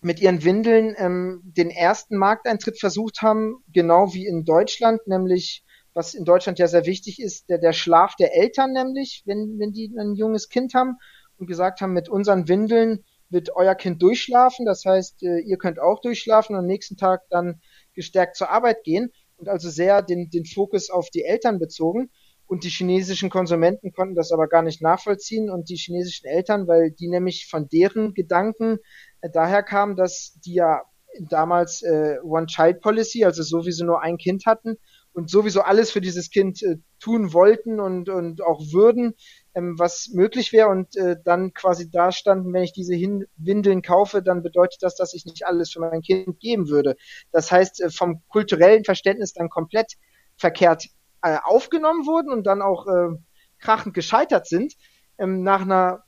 [0.00, 6.14] mit ihren Windeln ähm, den ersten Markteintritt versucht haben, genau wie in Deutschland, nämlich was
[6.14, 9.92] in Deutschland ja sehr wichtig ist, der, der Schlaf der Eltern nämlich, wenn, wenn die
[9.98, 10.96] ein junges Kind haben
[11.38, 14.64] und gesagt haben, mit unseren Windeln wird euer Kind durchschlafen.
[14.64, 17.60] Das heißt, äh, ihr könnt auch durchschlafen und am nächsten Tag dann
[17.94, 22.10] gestärkt zur Arbeit gehen und also sehr den, den Fokus auf die Eltern bezogen.
[22.46, 26.90] und die chinesischen Konsumenten konnten das aber gar nicht nachvollziehen und die chinesischen Eltern, weil
[26.90, 28.78] die nämlich von deren Gedanken
[29.22, 30.82] daher kamen, dass die ja
[31.20, 34.76] damals äh, One-Child-Policy, also sowieso nur ein Kind hatten
[35.12, 39.14] und sowieso alles für dieses Kind äh, tun wollten und, und auch würden,
[39.54, 43.82] ähm, was möglich wäre und äh, dann quasi da standen, wenn ich diese Hin Windeln
[43.82, 46.96] kaufe, dann bedeutet das, dass ich nicht alles für mein Kind geben würde.
[47.32, 49.94] Das heißt, äh, vom kulturellen Verständnis dann komplett
[50.36, 50.86] verkehrt
[51.22, 53.16] äh, aufgenommen wurden und dann auch äh,
[53.58, 54.74] krachend gescheitert sind.
[55.18, 56.04] Ähm, nach einer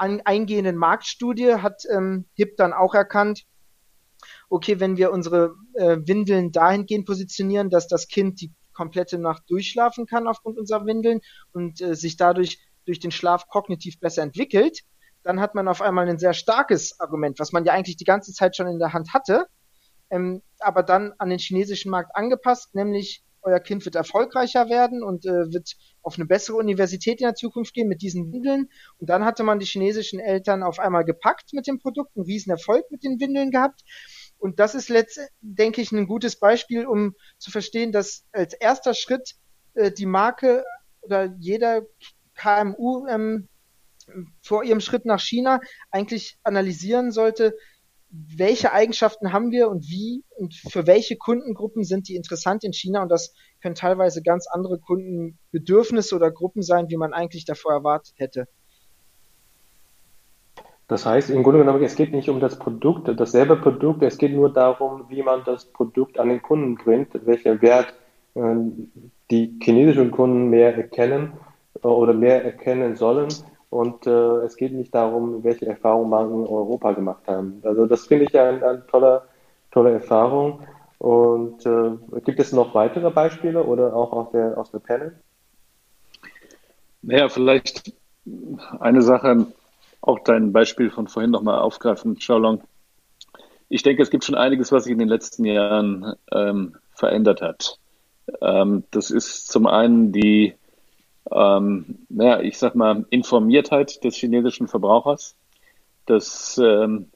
[0.00, 3.44] an, eingehenden Marktstudie hat ähm, HIP dann auch erkannt,
[4.48, 10.06] okay, wenn wir unsere äh, Windeln dahingehend positionieren, dass das Kind die komplette Nacht durchschlafen
[10.06, 11.20] kann aufgrund unserer Windeln
[11.52, 14.80] und äh, sich dadurch durch den Schlaf kognitiv besser entwickelt,
[15.22, 18.32] dann hat man auf einmal ein sehr starkes Argument, was man ja eigentlich die ganze
[18.32, 19.46] Zeit schon in der Hand hatte,
[20.08, 25.24] ähm, aber dann an den chinesischen Markt angepasst, nämlich euer Kind wird erfolgreicher werden und
[25.26, 28.68] äh, wird auf eine bessere Universität in der Zukunft gehen mit diesen Windeln.
[28.98, 32.50] Und dann hatte man die chinesischen Eltern auf einmal gepackt mit dem Produkt, einen riesen
[32.50, 33.82] Erfolg mit den Windeln gehabt.
[34.38, 38.94] Und das ist letztendlich, denke ich, ein gutes Beispiel, um zu verstehen, dass als erster
[38.94, 39.34] Schritt
[39.74, 40.64] äh, die Marke
[41.02, 41.82] oder jeder
[42.34, 43.48] KMU ähm,
[44.42, 47.54] vor ihrem Schritt nach China eigentlich analysieren sollte,
[48.10, 53.02] welche Eigenschaften haben wir und wie und für welche Kundengruppen sind die interessant in China.
[53.02, 58.14] Und das können teilweise ganz andere Kundenbedürfnisse oder Gruppen sein, wie man eigentlich davor erwartet
[58.16, 58.48] hätte.
[60.88, 64.32] Das heißt, im Grunde genommen, es geht nicht um das Produkt, dasselbe Produkt, es geht
[64.32, 67.94] nur darum, wie man das Produkt an den Kunden bringt, welchen Wert
[68.34, 68.40] äh,
[69.30, 71.34] die chinesischen Kunden mehr erkennen
[71.80, 73.28] äh, oder mehr erkennen sollen
[73.70, 77.62] und äh, es geht nicht darum, welche Erfahrungen man in Europa gemacht haben.
[77.64, 79.22] Also das finde ich eine, eine tolle,
[79.70, 80.66] tolle Erfahrung.
[80.98, 85.18] Und äh, gibt es noch weitere Beispiele oder auch aus der, aus der Panel?
[87.02, 87.94] Naja, vielleicht
[88.80, 89.46] eine Sache,
[90.02, 92.62] auch dein Beispiel von vorhin nochmal aufgreifen, Xiaolong.
[93.68, 97.78] Ich denke, es gibt schon einiges, was sich in den letzten Jahren ähm, verändert hat.
[98.42, 100.54] Ähm, das ist zum einen die
[101.30, 105.36] ähm, naja, ich sag mal, Informiertheit des chinesischen Verbrauchers,
[106.06, 107.10] dass ähm,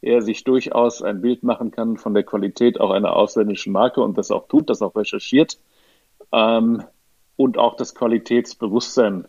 [0.00, 4.18] er sich durchaus ein Bild machen kann von der Qualität auch einer ausländischen Marke und
[4.18, 5.58] das auch tut, das auch recherchiert
[6.32, 6.82] ähm,
[7.36, 9.26] und auch das Qualitätsbewusstsein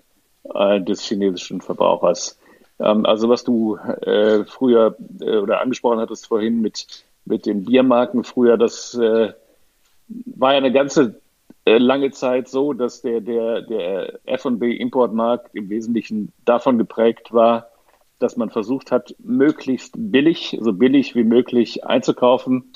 [0.53, 2.39] äh, des chinesischen Verbrauchers.
[2.79, 6.87] Ähm, also was du äh, früher äh, oder angesprochen hattest vorhin mit,
[7.25, 9.33] mit den Biermarken früher, das äh,
[10.07, 11.21] war ja eine ganze
[11.65, 17.69] lange Zeit so, dass der, der, der F&B-Importmarkt im Wesentlichen davon geprägt war,
[18.19, 22.71] dass man versucht hat, möglichst billig, so billig wie möglich einzukaufen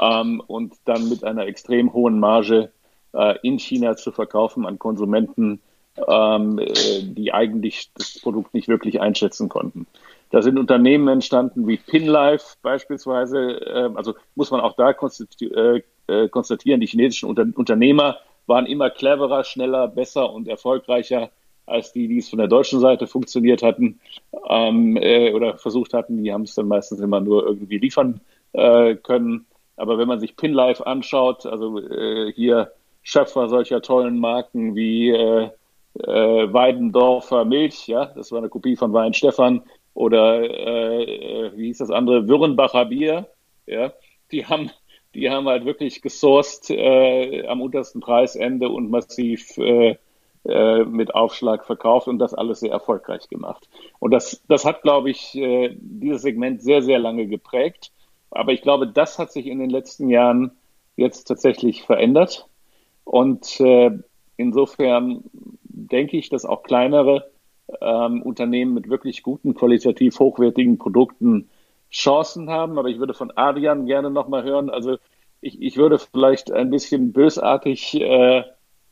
[0.00, 2.72] ähm, und dann mit einer extrem hohen Marge
[3.12, 5.60] äh, in China zu verkaufen an Konsumenten,
[6.08, 9.86] ähm, äh, die eigentlich das Produkt nicht wirklich einschätzen konnten.
[10.30, 13.60] Da sind Unternehmen entstanden wie Pinlife beispielsweise.
[13.66, 18.90] Äh, also muss man auch da äh, äh, konstatieren, die chinesischen Unter Unternehmer waren immer
[18.90, 21.30] cleverer, schneller, besser und erfolgreicher
[21.66, 24.00] als die, die es von der deutschen Seite funktioniert hatten
[24.48, 26.22] ähm, äh, oder versucht hatten.
[26.22, 28.20] Die haben es dann meistens immer nur irgendwie liefern
[28.52, 29.46] äh, können.
[29.76, 35.50] Aber wenn man sich Pinlife anschaut, also äh, hier Schöpfer solcher tollen Marken wie äh,
[35.98, 39.62] äh, Weidendorfer Milch, ja, das war eine Kopie von Wein Stefan
[39.94, 43.28] oder äh, äh wie hieß das andere, Würrenbacher Bier,
[43.66, 43.92] ja,
[44.32, 44.70] die haben
[45.16, 49.96] die haben halt wirklich gesourced äh, am untersten Preisende und massiv äh,
[50.44, 53.68] äh, mit Aufschlag verkauft und das alles sehr erfolgreich gemacht.
[53.98, 57.90] Und das, das hat, glaube ich, äh, dieses Segment sehr, sehr lange geprägt.
[58.30, 60.52] Aber ich glaube, das hat sich in den letzten Jahren
[60.96, 62.46] jetzt tatsächlich verändert.
[63.04, 63.90] Und äh,
[64.36, 65.24] insofern
[65.64, 67.30] denke ich, dass auch kleinere
[67.80, 71.48] ähm, Unternehmen mit wirklich guten, qualitativ hochwertigen Produkten
[71.90, 72.78] Chancen haben.
[72.78, 74.70] Aber ich würde von Adrian gerne nochmal hören.
[74.70, 74.98] Also
[75.40, 78.44] ich, ich würde vielleicht ein bisschen bösartig äh,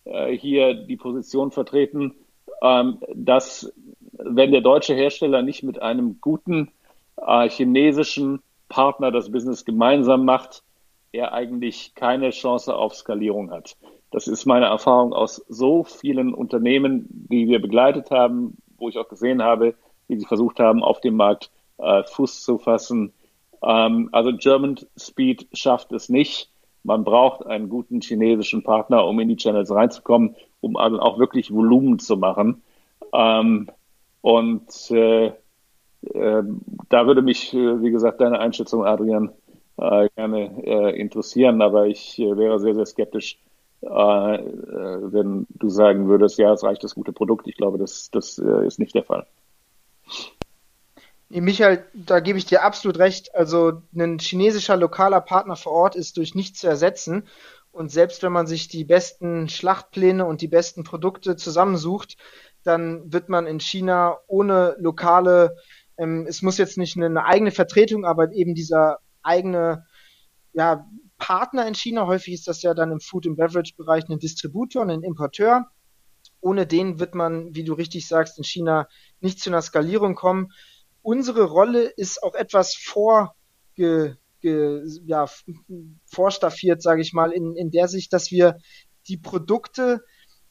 [0.05, 2.15] äh, hier die Position vertreten,
[2.63, 3.73] ähm, dass
[4.13, 6.71] wenn der deutsche Hersteller nicht mit einem guten
[7.17, 10.63] äh, chinesischen Partner das Business gemeinsam macht,
[11.13, 13.77] er eigentlich keine Chance auf Skalierung hat.
[14.11, 19.09] Das ist meine Erfahrung aus so vielen Unternehmen, die wir begleitet haben, wo ich auch
[19.09, 19.75] gesehen habe,
[20.09, 23.13] wie sie versucht haben, auf dem Markt äh, Fuß zu fassen.
[23.63, 26.51] Ähm, also German Speed schafft es nicht.
[26.83, 31.53] Man braucht einen guten chinesischen Partner, um in die Channels reinzukommen, um also auch wirklich
[31.53, 32.63] Volumen zu machen.
[33.13, 33.69] Ähm,
[34.21, 35.33] und äh,
[36.13, 36.43] äh,
[36.89, 39.31] da würde mich, äh, wie gesagt, deine Einschätzung, Adrian,
[39.77, 43.39] äh, gerne äh, interessieren, aber ich wäre sehr, sehr skeptisch,
[43.87, 47.47] wenn du sagen würdest, ja, es reicht das gute Produkt.
[47.47, 49.27] Ich glaube, das, das ist nicht der Fall.
[51.29, 53.35] Michael, da gebe ich dir absolut recht.
[53.35, 57.27] Also ein chinesischer lokaler Partner vor Ort ist durch nichts zu ersetzen.
[57.73, 62.17] Und selbst wenn man sich die besten Schlachtpläne und die besten Produkte zusammensucht,
[62.63, 65.57] dann wird man in China ohne lokale,
[65.99, 69.87] ähm, es muss jetzt nicht eine eigene Vertretung, aber eben dieser eigene
[70.53, 70.87] ja,
[71.19, 75.03] Partner in China, häufig ist das ja dann im Food- and Beverage-Bereich ein Distributor, ein
[75.03, 75.67] Importeur.
[76.41, 78.87] Ohne den wird man, wie du richtig sagst, in China
[79.21, 80.53] nicht zu einer Skalierung kommen.
[81.05, 85.27] Unsere Rolle ist auch etwas vorge, ge, ja,
[86.07, 88.57] vorstaffiert, sage ich mal, in, in der Sicht, dass wir
[89.07, 90.03] die Produkte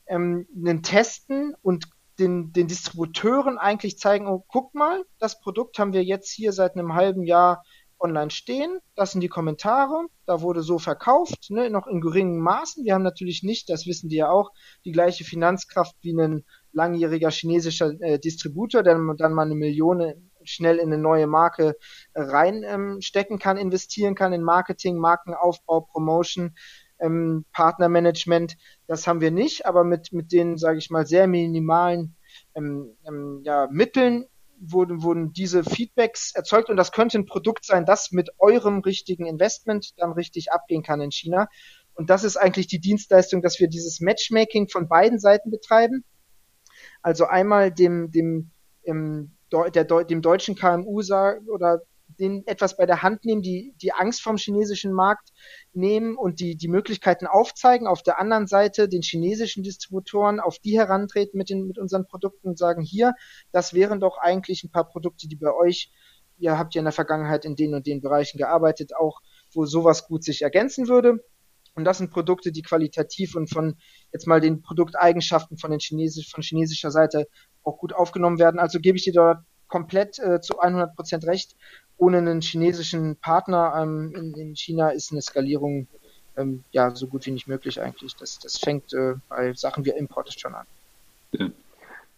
[0.05, 0.47] ähm,
[0.83, 1.85] testen und
[2.19, 6.77] den, den Distributeuren eigentlich zeigen, oh, guck mal, das Produkt haben wir jetzt hier seit
[6.77, 7.63] einem halben Jahr
[7.99, 8.77] online stehen.
[8.95, 10.05] Das sind die Kommentare.
[10.27, 12.85] Da wurde so verkauft, ne, noch in geringen Maßen.
[12.85, 14.51] Wir haben natürlich nicht, das wissen die ja auch,
[14.85, 20.77] die gleiche Finanzkraft wie ein langjähriger chinesischer äh, Distributor, der dann mal eine Million schnell
[20.77, 21.75] in eine neue Marke
[22.13, 26.55] äh, reinstecken ähm, kann, investieren kann in Marketing, Markenaufbau, Promotion,
[26.99, 28.57] ähm, Partnermanagement.
[28.87, 32.15] Das haben wir nicht, aber mit, mit den, sage ich mal, sehr minimalen
[32.55, 34.25] ähm, ähm, ja, Mitteln
[34.59, 39.25] wurden, wurden diese Feedbacks erzeugt und das könnte ein Produkt sein, das mit eurem richtigen
[39.25, 41.47] Investment dann richtig abgehen kann in China.
[41.95, 46.03] Und das ist eigentlich die Dienstleistung, dass wir dieses Matchmaking von beiden Seiten betreiben.
[47.01, 48.51] Also einmal dem, dem,
[48.87, 49.35] dem,
[49.73, 51.01] der, dem deutschen KMU
[51.47, 51.81] oder
[52.19, 55.29] den etwas bei der Hand nehmen, die die Angst vom chinesischen Markt
[55.73, 57.87] nehmen und die die Möglichkeiten aufzeigen.
[57.87, 62.49] Auf der anderen Seite den chinesischen Distributoren auf die herantreten mit den mit unseren Produkten
[62.49, 63.13] und sagen hier,
[63.51, 65.91] das wären doch eigentlich ein paar Produkte, die bei euch
[66.37, 69.19] ihr habt ja in der Vergangenheit in den und den Bereichen gearbeitet, auch
[69.53, 71.23] wo sowas gut sich ergänzen würde.
[71.75, 73.77] Und das sind Produkte, die qualitativ und von
[74.11, 77.27] jetzt mal den Produkteigenschaften von den Chinesisch, von chinesischer Seite
[77.63, 78.59] auch gut aufgenommen werden.
[78.59, 81.55] Also gebe ich dir dort komplett äh, zu 100 Prozent recht
[81.97, 85.87] ohne einen chinesischen Partner ähm, in, in, China ist eine Skalierung
[86.37, 88.15] ähm, ja so gut wie nicht möglich eigentlich.
[88.15, 90.65] Das, das fängt äh, bei Sachen wie Import schon an.
[91.31, 91.49] Ja.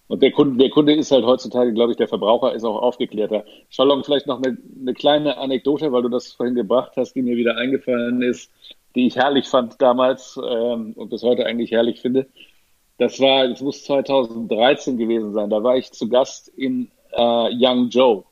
[0.07, 3.43] Und der Kunde, der Kunde ist halt heutzutage, glaube ich, der Verbraucher ist auch aufgeklärter.
[3.69, 7.37] Schalong, vielleicht noch eine, eine kleine Anekdote, weil du das vorhin gebracht hast, die mir
[7.37, 8.51] wieder eingefallen ist,
[8.93, 12.27] die ich herrlich fand damals ähm, und bis heute eigentlich herrlich finde.
[12.97, 15.49] Das war, es muss 2013 gewesen sein.
[15.49, 18.25] Da war ich zu Gast in äh, Yangzhou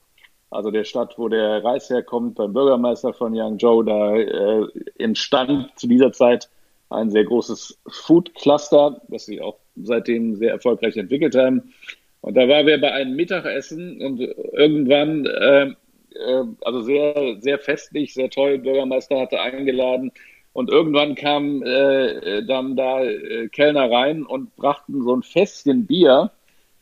[0.53, 5.87] also der Stadt, wo der Reis herkommt, beim Bürgermeister von Yangzhou, da äh, entstand zu
[5.87, 6.49] dieser Zeit
[6.89, 11.73] ein sehr großes Food Cluster, das sie auch seitdem sehr erfolgreich entwickelt haben.
[12.21, 14.21] Und da waren wir bei einem Mittagessen und
[14.53, 15.73] irgendwann, äh,
[16.15, 20.11] äh, also sehr, sehr festlich, sehr toll, Bürgermeister hatte eingeladen.
[20.53, 26.31] Und irgendwann kamen äh, dann da äh, Kellner rein und brachten so ein Fässchen Bier,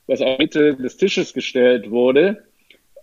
[0.08, 2.44] was auf Mitte des Tisches gestellt wurde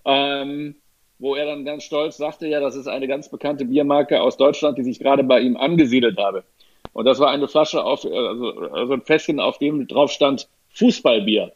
[0.08, 0.74] ähm,
[1.18, 4.78] wo er dann ganz stolz sagte, ja, das ist eine ganz bekannte Biermarke aus Deutschland,
[4.78, 6.44] die sich gerade bei ihm angesiedelt habe.
[6.94, 11.52] Und das war eine Flasche auf, also, also ein Fässchen, auf dem drauf stand Fußballbier.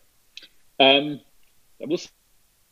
[0.79, 1.21] Ähm,
[1.79, 2.13] da wusste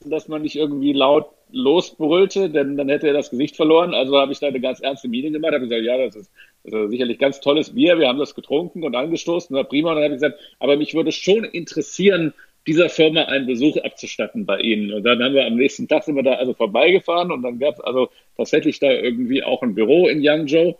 [0.02, 3.94] dass man nicht irgendwie laut losbrüllte, denn dann hätte er das Gesicht verloren.
[3.94, 6.30] Also habe ich da eine ganz ernste Miene gemacht, habe gesagt, ja, das ist,
[6.64, 9.90] das ist sicherlich ganz tolles Bier, wir haben das getrunken und angestoßen, war prima.
[9.90, 12.32] Und dann habe ich gesagt, aber mich würde schon interessieren,
[12.66, 14.92] dieser Firma einen Besuch abzustatten bei Ihnen.
[14.92, 17.74] Und dann haben wir am nächsten Tag sind wir da also vorbeigefahren und dann gab
[17.74, 20.76] es also tatsächlich da irgendwie auch ein Büro in Yangzhou.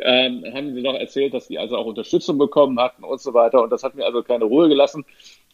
[0.00, 3.62] Ähm, haben sie noch erzählt, dass die also auch Unterstützung bekommen hatten und so weiter.
[3.62, 5.04] Und das hat mir also keine Ruhe gelassen.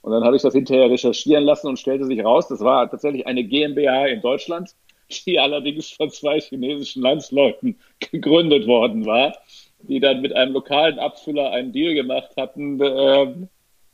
[0.03, 3.26] Und dann habe ich das hinterher recherchieren lassen und stellte sich raus, das war tatsächlich
[3.26, 4.74] eine GmbH in Deutschland,
[5.26, 7.78] die allerdings von zwei chinesischen Landsleuten
[8.11, 9.34] gegründet worden war,
[9.80, 13.34] die dann mit einem lokalen Abfüller einen Deal gemacht hatten, äh,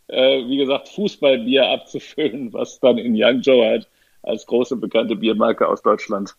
[0.09, 3.89] äh, wie gesagt, Fußballbier abzufüllen, was dann in Yangzhou halt
[4.23, 6.35] als große bekannte Biermarke aus Deutschland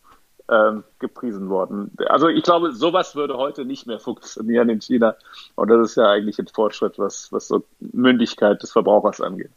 [0.52, 1.92] ähm, gepriesen worden.
[2.08, 5.16] Also ich glaube, sowas würde heute nicht mehr funktionieren in China.
[5.54, 9.50] Und das ist ja eigentlich ein Fortschritt, was, was so Mündigkeit des Verbrauchers angeht.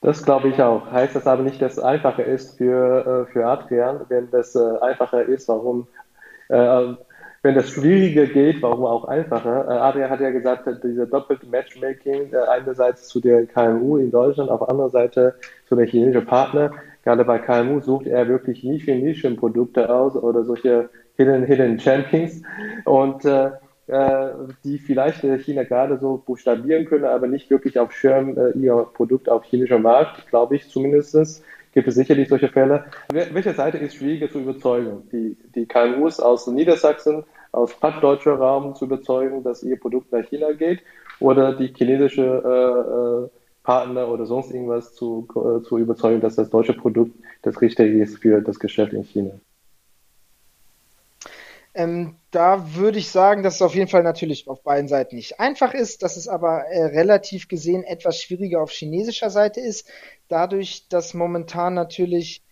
[0.00, 0.90] Das glaube ich auch.
[0.90, 4.78] Heißt das aber nicht, dass es einfacher ist für, äh, für Adrian, wenn das äh,
[4.80, 5.88] einfacher ist, warum
[6.48, 6.94] äh,
[7.42, 9.66] wenn das schwieriger geht, warum auch einfacher?
[9.68, 14.60] Äh, Adrian hat ja gesagt, diese doppelte Matchmaking, einerseits zu der KMU in Deutschland, auf
[14.60, 15.34] der anderen Seite
[15.68, 16.70] zu der chinesischen Partner.
[17.08, 22.42] Gerade bei KMU sucht er wirklich Nische, Nischenprodukte aus oder solche Hidden, Hidden Champions
[22.84, 23.52] und äh,
[23.86, 24.32] äh,
[24.62, 29.30] die vielleicht China gerade so buchstabieren können, aber nicht wirklich auf Schirm äh, ihr Produkt
[29.30, 31.42] auf chinesischer Markt, glaube ich zumindestens
[31.72, 32.84] gibt es sicherlich solche Fälle.
[33.10, 35.08] Welche Seite ist schwieriger zu überzeugen?
[35.10, 40.52] Die, die KMUs aus Niedersachsen aus plattdeutscher Raum zu überzeugen, dass ihr Produkt nach China
[40.52, 40.82] geht
[41.20, 43.37] oder die chinesische äh, äh,
[43.68, 47.12] Partner oder sonst irgendwas zu, äh, zu überzeugen, dass das deutsche Produkt
[47.42, 49.32] das Richtige ist für das Geschäft in China?
[51.74, 55.38] Ähm, da würde ich sagen, dass es auf jeden Fall natürlich auf beiden Seiten nicht
[55.38, 59.86] einfach ist, dass es aber äh, relativ gesehen etwas schwieriger auf chinesischer Seite ist,
[60.28, 62.42] dadurch, dass momentan natürlich,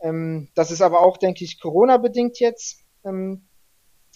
[0.00, 3.46] ähm, das ist aber auch, denke ich, Corona-bedingt jetzt, ähm,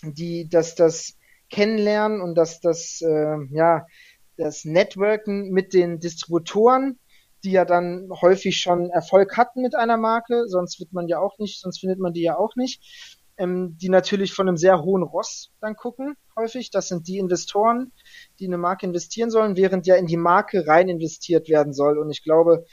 [0.02, 1.14] die, dass das
[1.50, 3.86] Kennenlernen und dass das, äh, ja,
[4.38, 6.98] das Networken mit den Distributoren,
[7.44, 11.38] die ja dann häufig schon Erfolg hatten mit einer Marke, sonst wird man ja auch
[11.38, 15.02] nicht, sonst findet man die ja auch nicht, ähm, die natürlich von einem sehr hohen
[15.02, 16.70] Ross dann gucken, häufig.
[16.70, 17.92] Das sind die Investoren,
[18.38, 21.98] die in eine Marke investieren sollen, während ja in die Marke rein investiert werden soll.
[21.98, 22.64] Und ich glaube,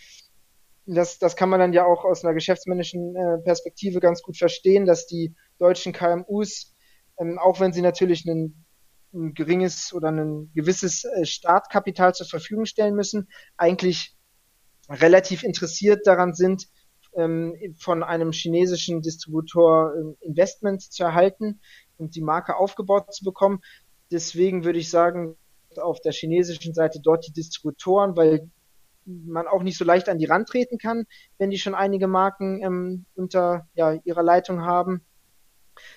[0.86, 4.86] das, das kann man dann ja auch aus einer geschäftsmännischen äh, Perspektive ganz gut verstehen,
[4.86, 6.76] dass die deutschen KMUs,
[7.20, 8.65] ähm, auch wenn sie natürlich einen
[9.16, 14.16] ein geringes oder ein gewisses äh, Startkapital zur Verfügung stellen müssen, eigentlich
[14.90, 16.68] relativ interessiert daran sind,
[17.16, 21.62] ähm, von einem chinesischen Distributor ähm, Investment zu erhalten
[21.98, 23.62] und die Marke aufgebaut zu bekommen.
[24.12, 25.38] Deswegen würde ich sagen,
[25.78, 28.50] auf der chinesischen Seite dort die Distributoren, weil
[29.06, 31.06] man auch nicht so leicht an die Rand treten kann,
[31.38, 35.06] wenn die schon einige Marken ähm, unter ja, ihrer Leitung haben.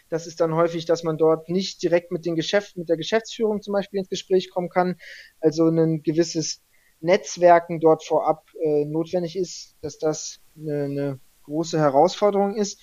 [0.08, 3.62] Das ist dann häufig, dass man dort nicht direkt mit den Geschäft, mit der Geschäftsführung
[3.62, 4.96] zum Beispiel ins Gespräch kommen kann.
[5.40, 6.62] Also ein gewisses
[7.00, 12.80] Netzwerken dort vorab äh, notwendig ist, dass das eine, eine große Herausforderung ist.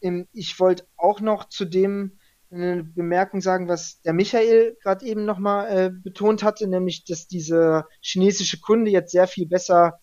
[0.00, 2.18] Ähm, ich wollte auch noch zu dem
[2.50, 7.88] eine Bemerkung sagen, was der Michael gerade eben nochmal äh, betont hatte, nämlich, dass dieser
[8.00, 9.98] chinesische Kunde jetzt sehr viel besser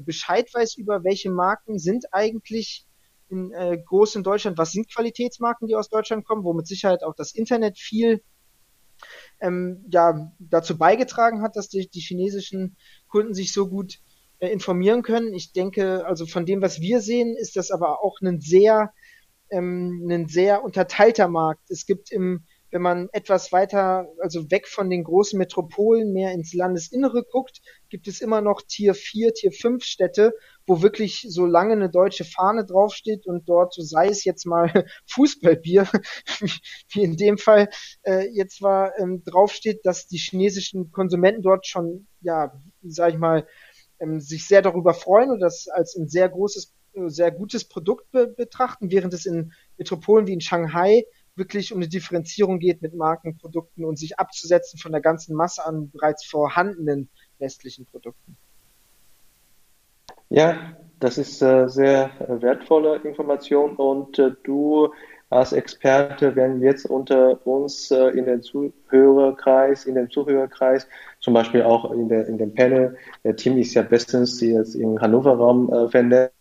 [0.00, 2.86] Bescheid weiß über welche Marken sind eigentlich
[3.30, 7.02] in, äh, groß in Deutschland, was sind Qualitätsmarken, die aus Deutschland kommen, wo mit Sicherheit
[7.02, 8.22] auch das Internet viel
[9.40, 12.76] ähm, ja, dazu beigetragen hat, dass die, die chinesischen
[13.08, 14.00] Kunden sich so gut
[14.40, 15.34] äh, informieren können.
[15.34, 18.92] Ich denke, also von dem, was wir sehen, ist das aber auch ein sehr,
[19.50, 21.70] ähm, ein sehr unterteilter Markt.
[21.70, 26.52] Es gibt im wenn man etwas weiter, also weg von den großen Metropolen, mehr ins
[26.52, 30.34] Landesinnere guckt, gibt es immer noch Tier 4, Tier 5 Städte,
[30.66, 34.70] wo wirklich so lange eine deutsche Fahne draufsteht und dort, so sei es jetzt mal
[35.06, 35.88] Fußballbier,
[36.90, 37.68] wie in dem Fall
[38.02, 42.52] äh, jetzt war, ähm, draufsteht, dass die chinesischen Konsumenten dort schon, ja,
[42.82, 43.46] sag ich mal,
[43.98, 46.74] ähm, sich sehr darüber freuen und das als ein sehr großes,
[47.06, 51.04] sehr gutes Produkt be betrachten, während es in Metropolen wie in Shanghai
[51.38, 55.90] wirklich um eine Differenzierung geht mit Markenprodukten und sich abzusetzen von der ganzen Masse an
[55.90, 57.08] bereits vorhandenen
[57.38, 58.36] westlichen Produkten.
[60.28, 64.92] Ja, das ist äh, sehr äh, wertvolle Information und äh, du
[65.30, 70.88] als Experte, wenn jetzt unter uns äh, in den Zuhörerkreis, in dem Zuhörerkreis,
[71.20, 75.00] zum Beispiel auch in, der, in dem Panel, der Team ist ja bestens jetzt im
[75.00, 76.34] Hannover Raum äh, vernetzt,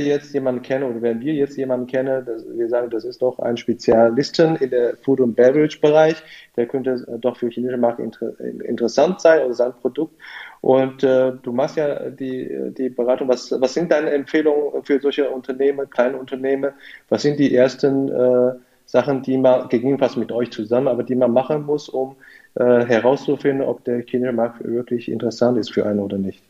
[0.00, 3.56] jetzt jemanden kennen oder wenn wir jetzt jemanden kennen, wir sagen, das ist doch ein
[3.56, 6.22] Spezialisten in der Food- und Beverage-Bereich,
[6.56, 10.14] der könnte äh, doch für chinesische Marken inter, interessant sein oder sein Produkt.
[10.60, 13.28] Und äh, du machst ja die, die Beratung.
[13.28, 16.72] Was, was sind deine Empfehlungen für solche Unternehmen, kleine Unternehmen?
[17.08, 18.52] Was sind die ersten äh,
[18.86, 22.16] Sachen, die man gegebenenfalls mit euch zusammen, aber die man machen muss, um
[22.54, 26.42] äh, herauszufinden, ob der chinesische Markt wirklich interessant ist für einen oder nicht?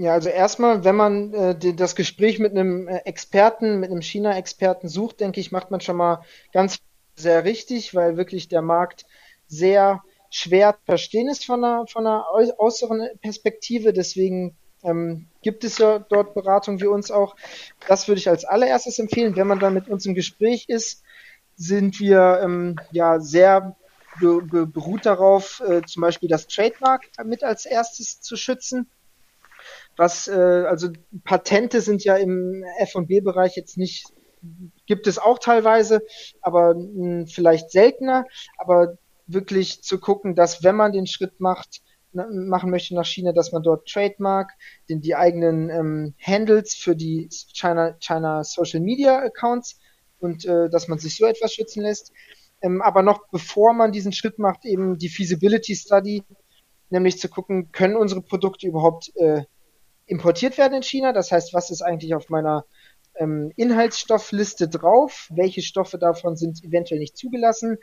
[0.00, 4.88] Ja, also erstmal, wenn man äh, das Gespräch mit einem äh, Experten, mit einem China-Experten
[4.88, 6.22] sucht, denke ich, macht man schon mal
[6.52, 6.78] ganz
[7.16, 9.06] sehr richtig, weil wirklich der Markt
[9.48, 13.92] sehr schwer zu verstehen ist von einer, von einer äußeren Perspektive.
[13.92, 17.34] Deswegen ähm, gibt es ja dort Beratung wie uns auch.
[17.88, 19.34] Das würde ich als allererstes empfehlen.
[19.34, 21.02] Wenn man dann mit uns im Gespräch ist,
[21.56, 23.74] sind wir ähm, ja sehr
[24.20, 28.88] be be beruht darauf, äh, zum Beispiel das Trademark mit als erstes zu schützen
[29.98, 30.88] was, äh, also
[31.24, 34.06] Patente sind ja im F&B-Bereich jetzt nicht,
[34.86, 36.02] gibt es auch teilweise,
[36.40, 38.24] aber mh, hm, vielleicht seltener,
[38.58, 38.96] aber
[39.26, 41.82] wirklich zu gucken, dass wenn man den Schritt macht,
[42.12, 44.52] machen möchte nach China, dass man dort Trademark,
[44.88, 49.78] den, die eigenen ähm, Handles für die China, China Social Media Accounts
[50.18, 52.12] und äh, dass man sich so etwas schützen lässt.
[52.62, 56.22] Ähm, aber noch bevor man diesen Schritt macht, eben die Feasibility Study,
[56.90, 59.42] nämlich zu gucken, können unsere Produkte überhaupt äh,
[60.08, 61.12] importiert werden in China.
[61.12, 62.64] Das heißt, was ist eigentlich auf meiner
[63.18, 65.28] ähm, Inhaltsstoffliste drauf?
[65.30, 67.78] Welche Stoffe davon sind eventuell nicht zugelassen?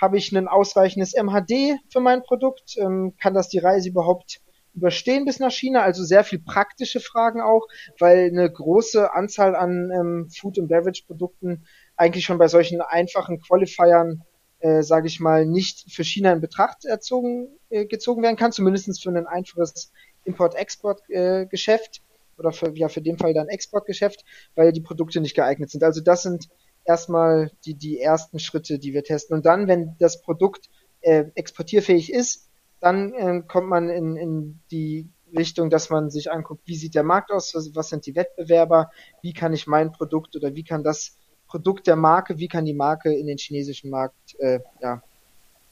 [0.00, 2.76] Habe ich ein ausreichendes MHD für mein Produkt?
[2.78, 4.40] Ähm, kann das die Reise überhaupt
[4.74, 5.82] überstehen bis nach China?
[5.82, 7.66] Also sehr viel praktische Fragen auch,
[7.98, 11.66] weil eine große Anzahl an ähm, Food- und Beverage-Produkten
[11.96, 14.22] eigentlich schon bei solchen einfachen Qualifiern,
[14.60, 19.02] äh, sage ich mal, nicht für China in Betracht erzogen, äh, gezogen werden kann, zumindest
[19.02, 19.92] für ein einfaches
[20.24, 25.70] Import-Export-Geschäft äh, oder für, ja, für den Fall dann Exportgeschäft, weil die Produkte nicht geeignet
[25.70, 25.84] sind.
[25.84, 26.48] Also das sind
[26.84, 29.36] erstmal die, die ersten Schritte, die wir testen.
[29.36, 30.68] Und dann, wenn das Produkt
[31.00, 32.48] äh, exportierfähig ist,
[32.80, 37.02] dann äh, kommt man in, in die Richtung, dass man sich anguckt, wie sieht der
[37.02, 38.90] Markt aus, was, was sind die Wettbewerber,
[39.22, 41.16] wie kann ich mein Produkt oder wie kann das
[41.48, 45.02] Produkt der Marke, wie kann die Marke in den chinesischen Markt äh, ja,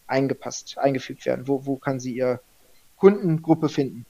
[0.06, 2.40] eingepasst, eingefügt werden, wo, wo kann sie ihre
[2.96, 4.06] Kundengruppe finden.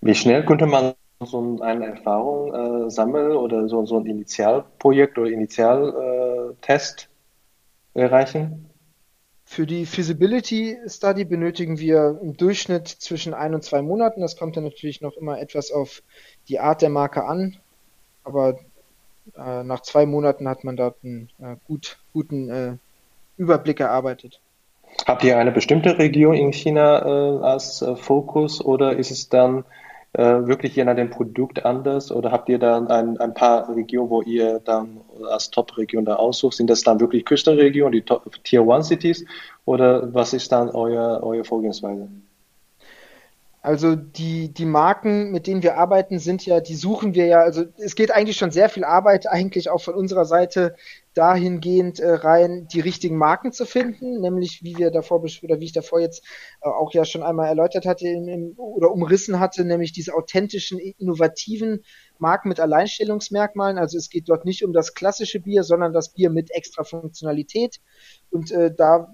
[0.00, 5.30] Wie schnell könnte man so eine Erfahrung äh, sammeln oder so, so ein Initialprojekt oder
[5.30, 7.08] Initialtest
[7.94, 8.68] äh, erreichen?
[9.44, 14.22] Für die Feasibility Study benötigen wir im Durchschnitt zwischen ein und zwei Monaten.
[14.22, 16.02] Das kommt dann natürlich noch immer etwas auf
[16.48, 17.58] die Art der Marke an.
[18.24, 18.58] Aber
[19.36, 22.76] äh, nach zwei Monaten hat man dort einen äh, gut, guten äh,
[23.36, 24.40] Überblick erarbeitet.
[25.06, 29.64] Habt ihr eine bestimmte Region in China äh, als äh, Fokus oder ist es dann
[30.12, 34.10] äh, wirklich je nach dem Produkt anders oder habt ihr dann ein, ein paar Regionen,
[34.10, 36.56] wo ihr dann als Top-Region da aussucht?
[36.56, 39.24] Sind das dann wirklich Küstenregionen, die Top Tier One Cities
[39.64, 42.08] oder was ist dann euer, eure Vorgehensweise?
[43.62, 47.64] Also die, die Marken, mit denen wir arbeiten, sind ja, die suchen wir ja, also
[47.78, 50.74] es geht eigentlich schon sehr viel Arbeit eigentlich auch von unserer Seite
[51.14, 55.72] dahingehend äh, rein, die richtigen Marken zu finden, nämlich wie wir davor oder wie ich
[55.72, 56.24] davor jetzt
[56.62, 60.78] äh, auch ja schon einmal erläutert hatte im, im, oder umrissen hatte, nämlich diese authentischen,
[60.78, 61.84] innovativen
[62.18, 63.78] Marken mit Alleinstellungsmerkmalen.
[63.78, 67.80] Also es geht dort nicht um das klassische Bier, sondern das Bier mit extra Funktionalität.
[68.30, 69.12] Und äh, da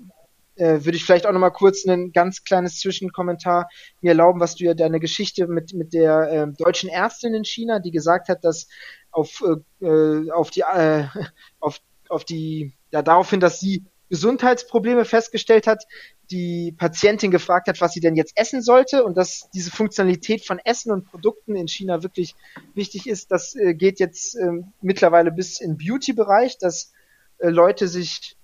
[0.58, 3.68] äh, würde ich vielleicht auch nochmal kurz ein ganz kleines Zwischenkommentar
[4.00, 7.78] mir erlauben, was du ja deine Geschichte mit, mit der äh, deutschen Ärztin in China,
[7.78, 8.68] die gesagt hat, dass
[9.10, 9.42] auf,
[9.80, 11.04] äh, auf die, äh,
[11.60, 11.80] auf,
[12.10, 15.84] auf die, ja, daraufhin, dass sie Gesundheitsprobleme festgestellt hat,
[16.30, 20.58] die Patientin gefragt hat, was sie denn jetzt essen sollte und dass diese Funktionalität von
[20.58, 22.34] Essen und Produkten in China wirklich
[22.74, 23.30] wichtig ist.
[23.30, 26.92] Das äh, geht jetzt äh, mittlerweile bis in Beauty-Bereich, dass
[27.38, 28.36] äh, Leute sich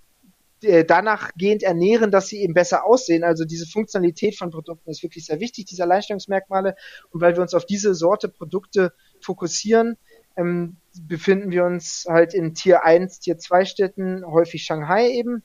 [0.63, 3.25] äh, danach gehend ernähren, dass sie eben besser aussehen.
[3.25, 6.75] Also diese Funktionalität von Produkten ist wirklich sehr wichtig, diese Alleinstellungsmerkmale.
[7.11, 9.97] Und weil wir uns auf diese Sorte Produkte fokussieren,
[10.37, 10.77] ähm,
[11.09, 15.43] befinden wir uns halt in Tier 1, Tier 2 Städten, häufig Shanghai eben,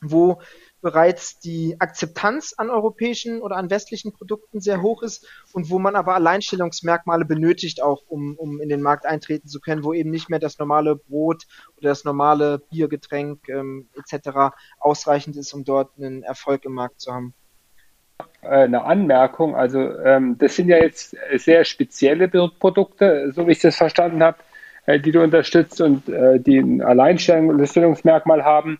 [0.00, 0.40] wo
[0.84, 5.96] bereits die Akzeptanz an europäischen oder an westlichen Produkten sehr hoch ist und wo man
[5.96, 10.28] aber Alleinstellungsmerkmale benötigt, auch um, um in den Markt eintreten zu können, wo eben nicht
[10.28, 11.46] mehr das normale Brot
[11.78, 14.54] oder das normale Biergetränk ähm, etc.
[14.78, 17.32] ausreichend ist, um dort einen Erfolg im Markt zu haben.
[18.42, 23.60] Äh, eine Anmerkung, also ähm, das sind ja jetzt sehr spezielle Produkte, so wie ich
[23.60, 24.38] das verstanden habe,
[24.86, 28.78] äh, die du unterstützt und äh, die ein Alleinstellungsmerkmal haben.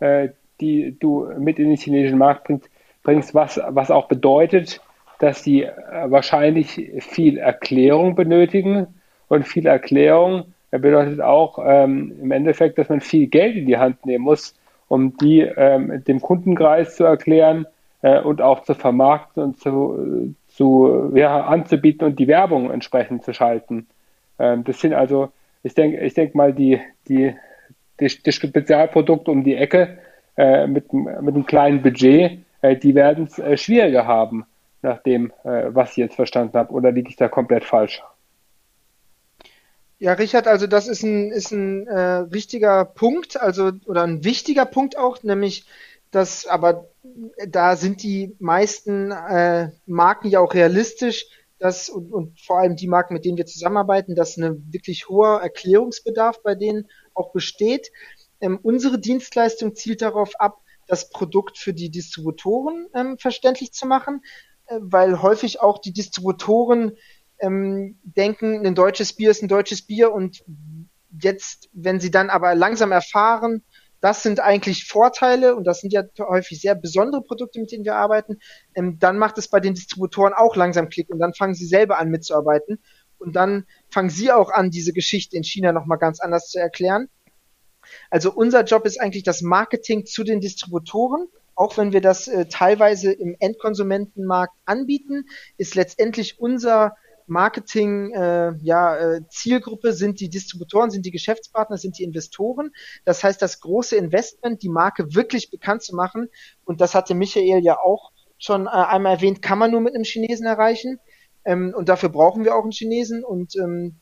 [0.00, 0.28] Äh,
[0.60, 2.68] die du mit in den chinesischen Markt bringst,
[3.02, 4.80] bringst was, was auch bedeutet,
[5.18, 5.72] dass sie äh,
[6.06, 8.86] wahrscheinlich viel Erklärung benötigen.
[9.28, 14.06] Und viel Erklärung bedeutet auch ähm, im Endeffekt, dass man viel Geld in die Hand
[14.06, 14.54] nehmen muss,
[14.88, 17.66] um die ähm, dem Kundenkreis zu erklären
[18.02, 23.32] äh, und auch zu vermarkten und zu, zu ja, anzubieten und die Werbung entsprechend zu
[23.32, 23.86] schalten.
[24.38, 25.30] Ähm, das sind also,
[25.62, 27.34] ich denke ich denk mal, die, die,
[28.00, 29.98] die, die Spezialprodukte um die Ecke,
[30.36, 34.44] äh, mit, mit einem kleinen Budget, äh, die werden es äh, schwieriger haben,
[34.82, 36.72] nach dem, äh, was ich jetzt verstanden habe.
[36.72, 38.02] Oder liege ich da komplett falsch?
[39.98, 44.66] Ja, Richard, also das ist ein, ist ein äh, richtiger Punkt, also oder ein wichtiger
[44.66, 45.64] Punkt auch, nämlich
[46.10, 46.86] dass, aber
[47.48, 51.26] da sind die meisten äh, Marken ja auch realistisch,
[51.58, 55.40] dass und, und vor allem die Marken, mit denen wir zusammenarbeiten, dass eine wirklich hoher
[55.40, 57.90] Erklärungsbedarf bei denen auch besteht.
[58.40, 64.22] Ähm, unsere Dienstleistung zielt darauf ab, das Produkt für die Distributoren ähm, verständlich zu machen,
[64.66, 66.92] äh, weil häufig auch die Distributoren
[67.38, 70.44] ähm, denken, ein deutsches Bier ist ein deutsches Bier und
[71.22, 73.62] jetzt, wenn sie dann aber langsam erfahren,
[74.00, 77.96] das sind eigentlich Vorteile und das sind ja häufig sehr besondere Produkte, mit denen wir
[77.96, 78.38] arbeiten,
[78.74, 81.98] ähm, dann macht es bei den Distributoren auch langsam Klick und dann fangen sie selber
[81.98, 82.78] an mitzuarbeiten
[83.18, 87.08] und dann fangen sie auch an, diese Geschichte in China nochmal ganz anders zu erklären.
[88.10, 91.28] Also unser Job ist eigentlich das Marketing zu den Distributoren.
[91.54, 95.24] Auch wenn wir das äh, teilweise im Endkonsumentenmarkt anbieten,
[95.56, 96.96] ist letztendlich unser
[97.26, 102.70] Marketing äh, ja, äh, Zielgruppe sind die Distributoren, sind die Geschäftspartner, sind die Investoren.
[103.04, 106.28] Das heißt, das große Investment, die Marke wirklich bekannt zu machen,
[106.64, 110.04] und das hatte Michael ja auch schon äh, einmal erwähnt, kann man nur mit einem
[110.04, 111.00] Chinesen erreichen.
[111.44, 113.24] Ähm, und dafür brauchen wir auch einen Chinesen.
[113.24, 113.96] Und ähm,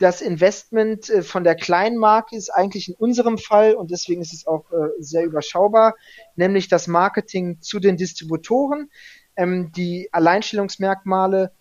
[0.00, 4.32] das Investment äh, von der kleinen Marke ist eigentlich in unserem Fall und deswegen ist
[4.32, 5.94] es auch äh, sehr überschaubar,
[6.36, 8.90] nämlich das Marketing zu den Distributoren,
[9.36, 11.52] ähm, die Alleinstellungsmerkmale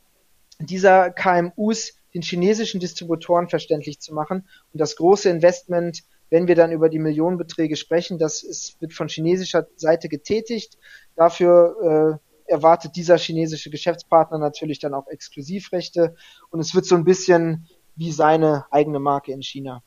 [0.59, 6.71] dieser KMUs den chinesischen Distributoren verständlich zu machen und das große Investment, wenn wir dann
[6.71, 10.77] über die Millionenbeträge sprechen, das ist, wird von chinesischer Seite getätigt.
[11.15, 16.15] Dafür äh, erwartet dieser chinesische Geschäftspartner natürlich dann auch Exklusivrechte
[16.49, 19.83] und es wird so ein bisschen wie seine eigene Marke in China.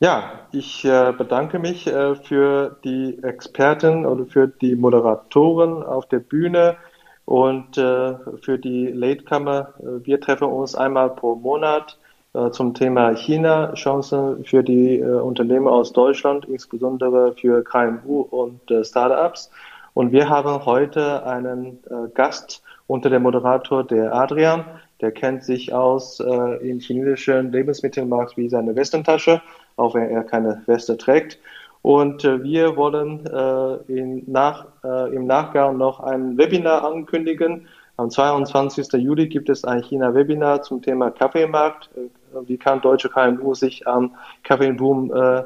[0.00, 6.18] Ja, ich äh, bedanke mich äh, für die Experten oder für die Moderatoren auf der
[6.18, 6.76] Bühne
[7.24, 9.74] und äh, für die Latecomer.
[9.78, 11.98] Äh, wir treffen uns einmal pro Monat
[12.34, 18.60] äh, zum Thema China, Chancen für die äh, Unternehmen aus Deutschland, insbesondere für KMU und
[18.82, 19.50] Startups.
[19.94, 21.78] Und wir haben heute einen
[22.14, 24.64] Gast unter dem Moderator, der Adrian.
[25.00, 29.40] Der kennt sich aus äh, im chinesischen Lebensmittelmarkt wie seine Westentasche,
[29.76, 31.38] auch wenn er keine Weste trägt.
[31.84, 37.68] Und äh, wir wollen äh, in nach, äh, im Nachgang noch ein Webinar ankündigen.
[37.98, 38.90] Am 22.
[38.94, 41.90] Juli gibt es ein China-Webinar zum Thema Kaffeemarkt.
[41.94, 42.08] Äh,
[42.48, 44.14] wie kann deutsche KMU sich am
[44.44, 45.40] Kaffeeboom äh,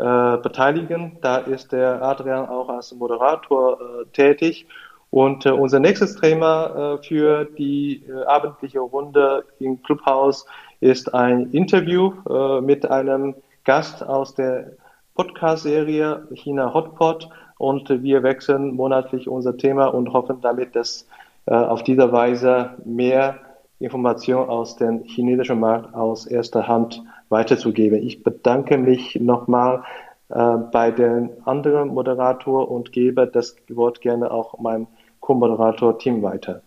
[0.00, 1.18] äh, beteiligen?
[1.20, 4.66] Da ist der Adrian auch als Moderator äh, tätig.
[5.10, 10.46] Und äh, unser nächstes Thema äh, für die äh, abendliche Runde im Clubhaus
[10.80, 14.72] ist ein Interview äh, mit einem Gast aus der
[15.14, 17.28] Podcast-Serie China Hotpot.
[17.58, 21.06] Und wir wechseln monatlich unser Thema und hoffen damit, dass
[21.46, 23.38] äh, auf dieser Weise mehr
[23.78, 28.02] Informationen aus dem chinesischen Markt aus erster Hand weiterzugeben.
[28.02, 29.84] Ich bedanke mich nochmal
[30.30, 34.86] äh, bei den anderen Moderator und gebe das Wort gerne auch meinem
[35.20, 36.62] Co-Moderator Tim weiter.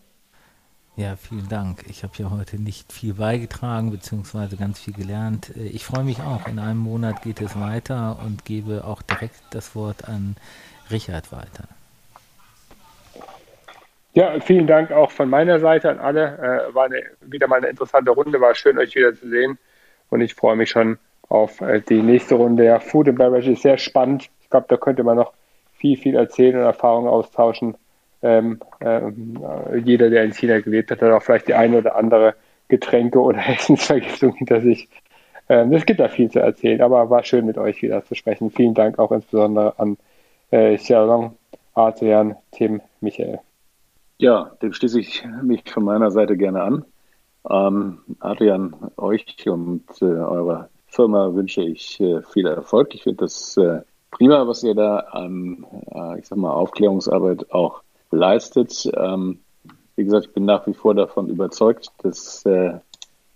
[0.98, 1.84] Ja, vielen Dank.
[1.88, 5.56] Ich habe ja heute nicht viel beigetragen, beziehungsweise ganz viel gelernt.
[5.56, 6.48] Äh, ich freue mich auch.
[6.48, 10.34] In einem Monat geht es weiter und gebe auch direkt das Wort an
[10.90, 11.68] Richard weiter.
[14.14, 16.66] Ja, vielen Dank auch von meiner Seite an alle.
[16.70, 18.40] Äh, war eine, wieder mal eine interessante Runde.
[18.40, 19.56] War schön, euch wieder zu sehen.
[20.10, 22.64] Und ich freue mich schon auf äh, die nächste Runde.
[22.64, 24.28] Ja, Food and Beverage ist sehr spannend.
[24.42, 25.32] Ich glaube, da könnte man noch
[25.76, 27.76] viel, viel erzählen und Erfahrungen austauschen.
[28.22, 32.34] Ähm, äh, jeder, der in China gelebt hat, hat auch vielleicht die eine oder andere
[32.68, 34.88] Getränke- oder Essensvergiftung hinter sich.
[35.48, 38.50] Ähm, es gibt da viel zu erzählen, aber war schön mit euch wieder zu sprechen.
[38.50, 39.96] Vielen Dank auch insbesondere an
[40.50, 41.36] äh, Xiaolong,
[41.74, 43.40] Adrian, Tim, Michael.
[44.18, 46.84] Ja, dem schließe ich mich von meiner Seite gerne an.
[47.48, 52.94] Ähm, Adrian, euch und äh, eurer Firma wünsche ich äh, viel Erfolg.
[52.94, 55.64] Ich finde das äh, prima, was ihr da an,
[55.94, 58.90] äh, ich sag mal, Aufklärungsarbeit auch leistet.
[58.96, 59.40] Ähm,
[59.96, 62.74] wie gesagt, ich bin nach wie vor davon überzeugt, dass äh,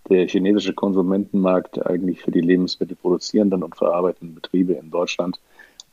[0.09, 5.39] der chinesische Konsumentenmarkt eigentlich für die lebensmittelproduzierenden und verarbeitenden Betriebe in Deutschland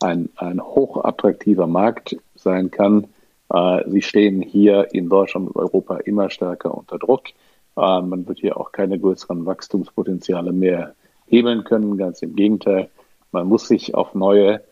[0.00, 3.08] ein, ein hochattraktiver Markt sein kann.
[3.52, 7.28] Äh, sie stehen hier in Deutschland und Europa immer stärker unter Druck.
[7.76, 10.94] Äh, man wird hier auch keine größeren Wachstumspotenziale mehr
[11.26, 11.96] hebeln können.
[11.96, 12.90] Ganz im Gegenteil.
[13.32, 14.62] Man muss sich auf neue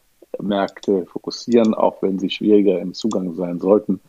[0.40, 4.00] Märkte fokussieren, auch wenn sie schwieriger im Zugang sein sollten.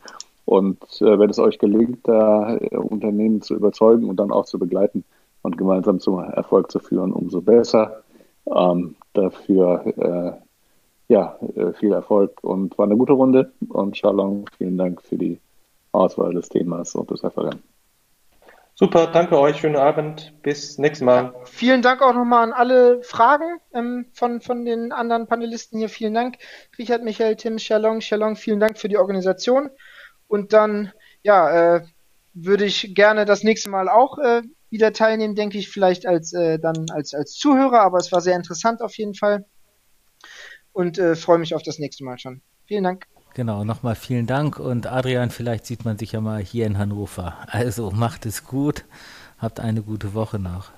[0.44, 4.58] Und äh, wenn es euch gelingt, da äh, Unternehmen zu überzeugen und dann auch zu
[4.58, 5.04] begleiten
[5.42, 8.02] und gemeinsam zum Erfolg zu führen, umso besser.
[8.46, 13.52] Ähm, dafür äh, ja, äh, viel Erfolg und war eine gute Runde.
[13.68, 15.40] Und Shalom, vielen Dank für die
[15.92, 17.69] Auswahl des Themas und des Referenten.
[18.80, 21.34] Super, danke euch, schönen Abend, bis nächstes Mal.
[21.34, 25.90] Ja, vielen Dank auch nochmal an alle Fragen ähm, von, von den anderen Panelisten hier.
[25.90, 26.38] Vielen Dank,
[26.78, 29.68] Richard, Michael, Tim, Shalom, Shalom, vielen Dank für die Organisation.
[30.28, 31.84] Und dann, ja, äh,
[32.32, 36.58] würde ich gerne das nächste Mal auch äh, wieder teilnehmen, denke ich, vielleicht als äh,
[36.58, 39.44] dann als, als Zuhörer, aber es war sehr interessant auf jeden Fall.
[40.72, 42.40] Und äh, freue mich auf das nächste Mal schon.
[42.64, 43.04] Vielen Dank.
[43.34, 47.36] Genau, nochmal vielen Dank und Adrian, vielleicht sieht man sich ja mal hier in Hannover.
[47.46, 48.84] Also macht es gut,
[49.38, 50.70] habt eine gute Woche noch.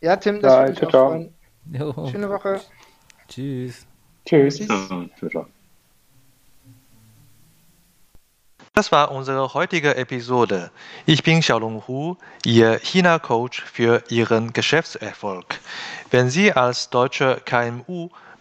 [0.00, 1.34] Ja, Tim, das ja, würde ich auch freuen.
[1.72, 2.08] Jo.
[2.10, 2.60] Schöne Woche.
[3.28, 3.86] Tschüss.
[4.26, 4.56] Tschüss.
[4.58, 5.32] Tschüss.
[8.74, 10.70] Das war unsere heutige Episode.
[11.04, 15.60] Ich bin Xiaolong Hu, Ihr China-Coach für Ihren Geschäftserfolg.
[16.10, 18.08] Wenn Sie als deutsche KMU